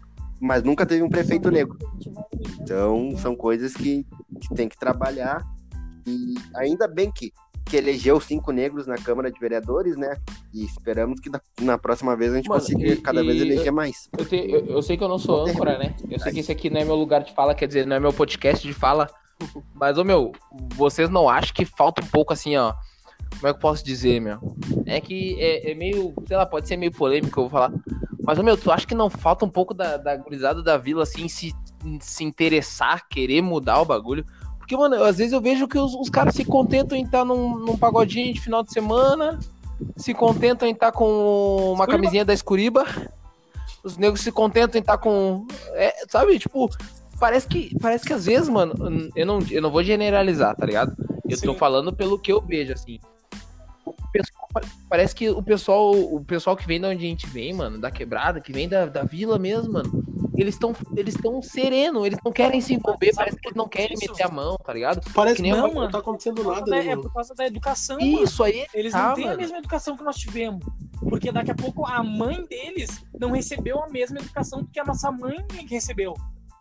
[0.41, 1.77] Mas nunca teve um prefeito negro.
[2.59, 4.05] Então, são coisas que,
[4.41, 5.41] que tem que trabalhar.
[6.05, 7.31] E ainda bem que,
[7.65, 10.17] que elegeu cinco negros na Câmara de Vereadores, né?
[10.53, 13.41] E esperamos que na, na próxima vez a gente Mano, consiga e- cada vez e-
[13.41, 14.09] eleger mais.
[14.17, 15.95] Eu, te- eu- eu sei que eu não sou âncora, né?
[16.09, 17.99] Eu sei que esse aqui não é meu lugar de fala, quer dizer, não é
[17.99, 19.07] meu podcast de fala.
[19.73, 20.31] Mas, ô meu,
[20.75, 22.73] vocês não acham que falta um pouco assim, ó.
[23.35, 24.39] Como é que eu posso dizer, meu?
[24.85, 27.71] É que é, é meio, sei lá, pode ser meio polêmico, eu vou falar.
[28.25, 31.27] Mas, meu, tu acha que não falta um pouco da, da gurizada da vila, assim,
[31.27, 31.53] se,
[31.99, 34.25] se interessar, querer mudar o bagulho?
[34.57, 37.57] Porque, mano, às vezes eu vejo que os, os caras se contentam em estar num,
[37.57, 39.37] num pagodinho de final de semana,
[39.97, 41.05] se contentam em estar com
[41.73, 41.87] uma Escuriba.
[41.87, 42.85] camisinha da Escuriba,
[43.83, 45.45] os negros se contentam em estar com.
[45.73, 46.69] é, sabe, tipo,
[47.19, 50.95] parece que, parece que às vezes, mano, eu não, eu não vou generalizar, tá ligado?
[51.27, 51.59] Eu tô Sim.
[51.59, 52.99] falando pelo que eu vejo, assim.
[53.85, 54.47] O pessoal-
[54.89, 57.89] parece que o pessoal, o pessoal que vem da onde a gente vem, mano, da
[57.91, 60.03] quebrada, que vem da, da vila mesmo, mano,
[60.37, 63.67] eles estão eles tão sereno, eles não querem se envolver, Sabe parece que eles não
[63.67, 64.11] querem isso?
[64.11, 65.01] meter a mão, tá ligado?
[65.13, 65.91] Parece Que não, mano.
[65.91, 67.01] tá acontecendo nada, da- né, é mano?
[67.03, 68.23] por causa da educação, mano.
[68.23, 69.39] Isso aí, Eles tá, não têm a mano.
[69.41, 70.63] mesma educação que nós tivemos.
[71.09, 75.11] Porque daqui a pouco a mãe deles não recebeu a mesma educação que a nossa
[75.11, 76.13] mãe recebeu.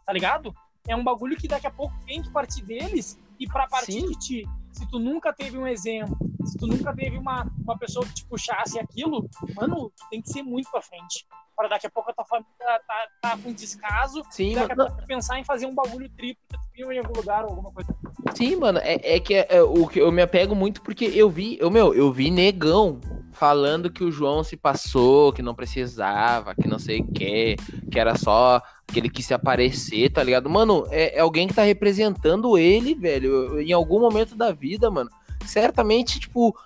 [0.04, 0.52] Tá ligado?
[0.88, 4.08] É um bagulho que daqui a pouco tem que partir deles e pra partir Sim.
[4.08, 4.48] de ti.
[4.72, 8.24] Se tu nunca teve um exemplo, se tu nunca teve uma, uma pessoa que te
[8.26, 11.26] puxasse aquilo, mano, tem que ser muito pra frente.
[11.57, 14.90] Para daqui a pouco a tua família tá, tá com descaso Sim, daqui a mano.
[14.90, 17.95] pouco pensar em fazer um bagulho triplo que tu em algum lugar ou alguma coisa.
[18.34, 21.28] Sim, mano, é, é que é, é o que eu me apego muito porque eu
[21.28, 23.01] vi, eu, meu, eu vi negão
[23.32, 27.57] falando que o João se passou, que não precisava, que não sei o que,
[27.90, 30.49] que era só que ele quis se aparecer, tá ligado?
[30.49, 35.11] Mano, é, é alguém que tá representando ele, velho, em algum momento da vida, mano.
[35.45, 36.57] Certamente, tipo,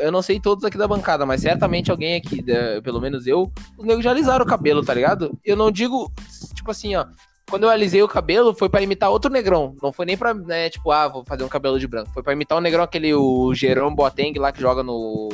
[0.00, 3.50] eu não sei todos aqui da bancada, mas certamente alguém aqui, da- pelo menos eu,
[3.76, 5.36] os negros já alisaram o cabelo, tá ligado?
[5.44, 6.10] Eu não digo,
[6.54, 7.06] tipo assim, ó,
[7.48, 9.74] quando eu alisei o cabelo, foi pra imitar outro negrão.
[9.82, 12.10] Não foi nem pra, né, tipo, ah, vou fazer um cabelo de branco.
[12.12, 15.28] Foi pra imitar o negrão, aquele, o Jerome Boateng lá que joga no,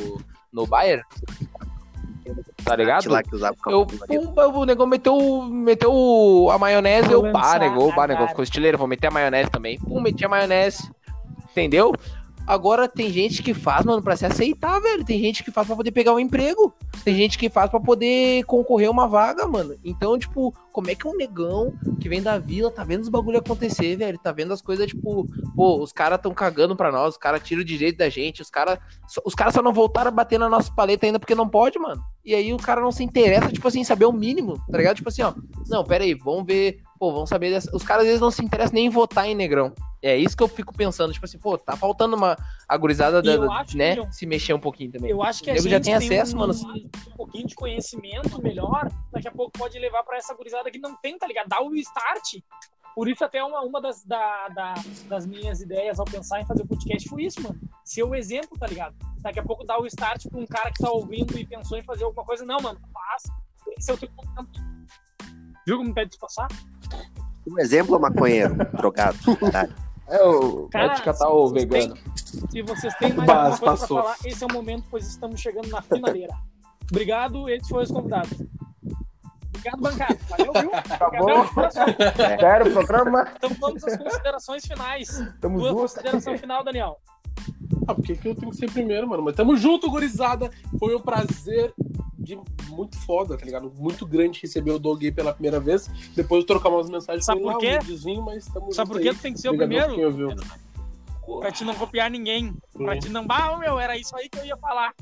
[0.51, 1.03] no Bayern.
[2.63, 3.09] Tá ligado?
[3.09, 7.39] Lá que usava o Eu, pum, o negão meteu, meteu a maionese, eu, Vou pá,
[7.39, 9.77] lançar negou, pá, negou, ficou estileiro, vou meter a maionese também.
[9.77, 10.89] Pum, meti a maionese,
[11.51, 11.93] entendeu?
[12.45, 15.05] Agora tem gente que faz, mano, pra se aceitar, velho.
[15.05, 16.73] Tem gente que faz pra poder pegar um emprego.
[17.03, 19.75] Tem gente que faz pra poder concorrer a uma vaga, mano.
[19.83, 23.37] Então, tipo, como é que um negão que vem da vila tá vendo os bagulho
[23.37, 24.19] acontecer, velho?
[24.19, 25.25] Tá vendo as coisas, tipo,
[25.55, 28.49] pô, os caras tão cagando pra nós, os caras tiram o direito da gente, os
[28.49, 28.79] caras
[29.25, 32.01] os caras só não voltaram a bater na nossa paleta ainda porque não pode, mano.
[32.25, 34.95] E aí o cara não se interessa, tipo assim, saber o mínimo, tá ligado?
[34.95, 35.33] Tipo assim, ó,
[35.67, 37.69] não, pera aí, vamos ver, pô, vamos saber dessa...
[37.75, 39.73] Os caras às vezes não se interessam nem em votar em negrão.
[40.01, 43.53] É isso que eu fico pensando, tipo assim, pô, tá faltando uma agorizada, eu da,
[43.55, 45.11] acho né, que- se mexer um pouquinho também.
[45.11, 46.53] Eu acho que a gente já tem acesso, um, mano.
[46.53, 50.95] um pouquinho de conhecimento melhor, daqui a pouco pode levar pra essa gurizada que não
[50.95, 51.49] tem, tá ligado?
[51.49, 52.35] Dá o start.
[52.95, 54.75] Por isso até uma, uma das, da, da-
[55.09, 57.59] das minhas ideias ao pensar em fazer o podcast foi isso, mano.
[57.83, 58.95] Ser o exemplo, tá ligado?
[59.19, 61.83] Daqui a pouco dá o start pra um cara que tá ouvindo e pensou em
[61.83, 62.45] fazer alguma coisa.
[62.45, 63.23] Não, mano, faz.
[63.77, 64.61] Esse é o teu momento.
[65.65, 66.47] Viu como pede passar?
[67.47, 69.17] Um exemplo é maconheiro, drogado.
[70.07, 70.67] É, o...
[70.69, 71.95] Cara, pode catar o vegano.
[72.49, 75.69] Se vocês têm mais Mas alguma coisa falar, esse é o momento, pois estamos chegando
[75.69, 76.35] na finaleira.
[76.89, 78.43] Obrigado, esses foram os convidados.
[79.49, 80.19] Obrigado, bancada.
[80.29, 80.71] Valeu, viu?
[80.73, 81.65] Acabou.
[81.65, 83.27] Até Sério, o programa.
[83.35, 85.23] Então vamos às considerações finais.
[85.39, 85.81] Tamo Tua junto.
[85.81, 86.99] consideração final, Daniel.
[87.87, 89.23] Ah, por que, que eu tenho que ser primeiro, mano?
[89.23, 90.51] Mas tamo junto, gurizada.
[90.79, 91.73] Foi um prazer
[92.23, 93.71] de muito foda, tá ligado?
[93.77, 95.87] Muito grande receber o Doug aí pela primeira vez.
[96.15, 97.77] Depois eu trocar umas mensagens Sabe por quê?
[97.77, 99.15] um mas Sabe por que aí.
[99.15, 99.93] tu tem que ser o primeiro?
[101.39, 102.53] Pra te não copiar ninguém.
[102.73, 103.25] Pra te não.
[103.25, 104.93] Bah, meu, era isso aí que eu ia falar.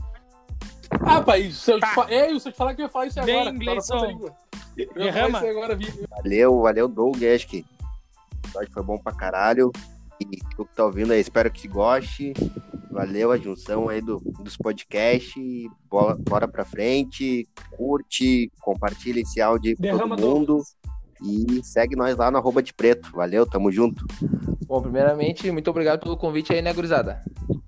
[1.01, 1.87] Ah, pai, se eu te Tá.
[1.93, 2.11] fa...
[2.11, 3.51] é, se eu te falar que eu ia falar isso Bem, agora.
[3.53, 3.57] tá
[4.93, 5.37] Derrama.
[5.39, 5.79] isso agora.
[6.09, 7.23] Valeu, valeu, Doug.
[7.23, 7.65] Acho que
[8.73, 9.71] foi bom pra caralho.
[10.19, 12.33] E tu que tá ouvindo aí, espero que goste.
[12.91, 15.33] Valeu a junção aí do, dos podcasts.
[15.89, 17.47] Bora, bora pra frente.
[17.75, 20.45] Curte, compartilha esse áudio aí com Derrama todo mundo.
[20.45, 20.75] Douglas.
[21.23, 23.11] E segue nós lá no arroba de preto.
[23.13, 24.05] Valeu, tamo junto.
[24.65, 27.21] Bom, primeiramente, muito obrigado pelo convite aí, né, gurizada?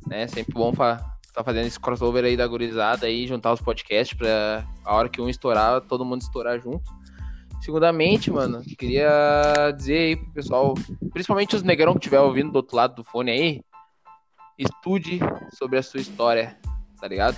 [0.07, 4.15] Né, sempre bom fa tá fazendo esse crossover aí da gurizada aí, juntar os podcasts
[4.15, 6.83] pra a hora que um estourar, todo mundo estourar junto.
[7.59, 10.73] Segundamente, mano, queria dizer aí pro pessoal,
[11.11, 13.61] principalmente os negrão que estiver ouvindo do outro lado do fone aí,
[14.57, 15.19] estude
[15.53, 16.57] sobre a sua história,
[16.99, 17.37] tá ligado?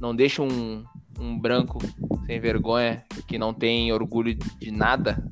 [0.00, 0.84] Não deixe um,
[1.18, 1.78] um branco
[2.26, 5.24] sem vergonha, que não tem orgulho de nada,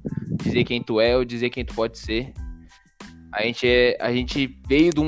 [0.43, 2.33] dizer quem tu é ou dizer quem tu pode ser.
[3.33, 5.05] A gente, é, a gente veio do,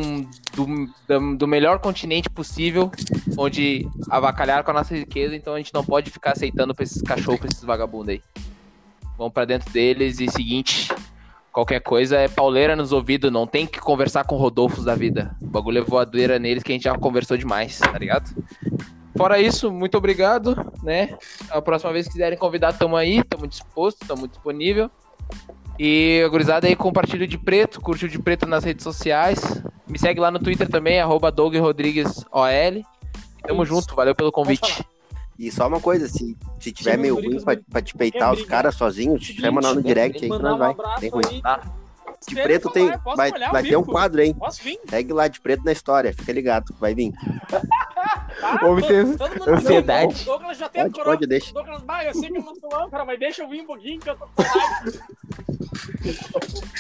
[1.07, 2.91] da- do melhor continente possível,
[3.37, 7.03] onde avacalharam com a nossa riqueza, então a gente não pode ficar aceitando pra esses
[7.03, 8.23] cachorros, pra esses vagabundos aí.
[9.19, 10.89] Vamos pra dentro deles e seguinte,
[11.55, 15.37] qualquer coisa é pauleira nos ouvidos, não tem que conversar com Rodolfos da vida.
[15.41, 18.35] O bagulho é voadeira neles que a gente já conversou demais, tá ligado?
[19.17, 21.17] Fora isso, muito obrigado, né?
[21.49, 24.91] A próxima vez que quiserem convidar, tamo aí, tamo disposto, tamo disponível.
[25.79, 29.63] E a gurizada aí, compartilha o de preto, curte o de preto nas redes sociais.
[29.87, 31.33] Me segue lá no Twitter também, arroba.
[33.47, 33.67] Tamo Isso.
[33.67, 34.85] junto, valeu pelo convite.
[35.39, 38.45] E só uma coisa, se, se tiver Chega meio ruim pra, pra te peitar os
[38.45, 41.01] caras sozinhos, Seguinte, chama lá no direct aí que Mandar nós vai.
[41.01, 41.41] Tem ruim.
[41.43, 41.61] Tá.
[42.27, 42.91] De preto tem.
[43.17, 44.35] Vai, vai ter um quadro, hein?
[44.35, 44.79] Posso vir?
[44.89, 47.13] Segue lá de preto na história, fica ligado, vai vir.
[48.41, 48.61] Tá?
[48.65, 50.23] Homem Todo- tem todo mundo ansiedade.
[50.23, 51.15] O Douglas já tem Pode, coroa.
[51.15, 51.53] pode, deixa.
[51.53, 54.01] Douglas, bah, eu sei que eu não sou âncora, mas deixa eu vir um pouquinho
[54.01, 54.99] que eu tô com live.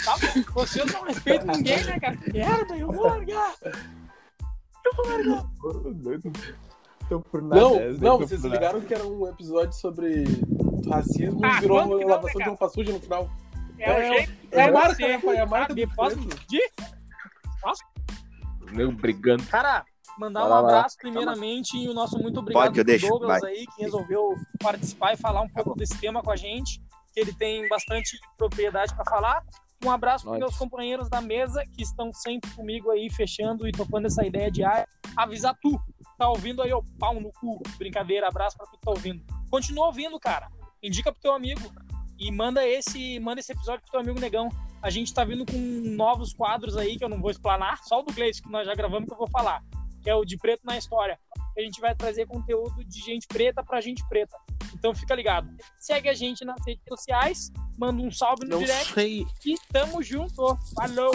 [0.05, 0.17] Tá?
[0.55, 2.19] Vocês não respeitam ninguém, né, cara?
[2.33, 3.55] Merda, eu vou largar.
[3.63, 5.45] Eu vou largar.
[7.11, 10.25] Nada, Não, daí não, vocês ligaram que era um episódio sobre
[10.89, 13.31] racismo Ah, e virou uma lavação de roupa suja no final.
[13.79, 14.33] É, o É, jeito.
[14.53, 15.37] é a de marca, né, pai?
[15.37, 16.71] É a marca do Posso pedir?
[18.73, 19.45] Nego brigando.
[19.47, 19.85] Cara,
[20.19, 23.53] mandar um abraço primeiramente e o nosso muito obrigado Pode, eu pro deixo, Douglas vai.
[23.53, 26.81] aí, que resolveu participar e falar um pouco desse tema com a gente,
[27.13, 29.43] que ele tem bastante propriedade para falar.
[29.85, 34.07] Um abraço para meus companheiros da mesa que estão sempre comigo aí, fechando e tocando
[34.07, 34.87] essa ideia de ah,
[35.17, 35.79] avisar tu.
[36.19, 37.62] Tá ouvindo aí, ô pau no cu.
[37.77, 39.25] Brincadeira, abraço pra tu que tá ouvindo.
[39.51, 40.49] Continua ouvindo, cara.
[40.83, 41.61] Indica pro teu amigo
[42.19, 44.49] e manda esse, manda esse episódio pro teu amigo negão.
[44.83, 48.03] A gente tá vindo com novos quadros aí que eu não vou explanar, só o
[48.03, 49.62] do Gleice que nós já gravamos que eu vou falar,
[50.03, 51.19] que é o de preto na história.
[51.57, 54.37] A gente vai trazer conteúdo de gente preta pra gente preta.
[54.75, 55.49] Então fica ligado.
[55.79, 59.27] Segue a gente nas redes sociais, manda um salve no Não direct sei.
[59.47, 60.57] e tamo junto.
[60.77, 61.12] Falou!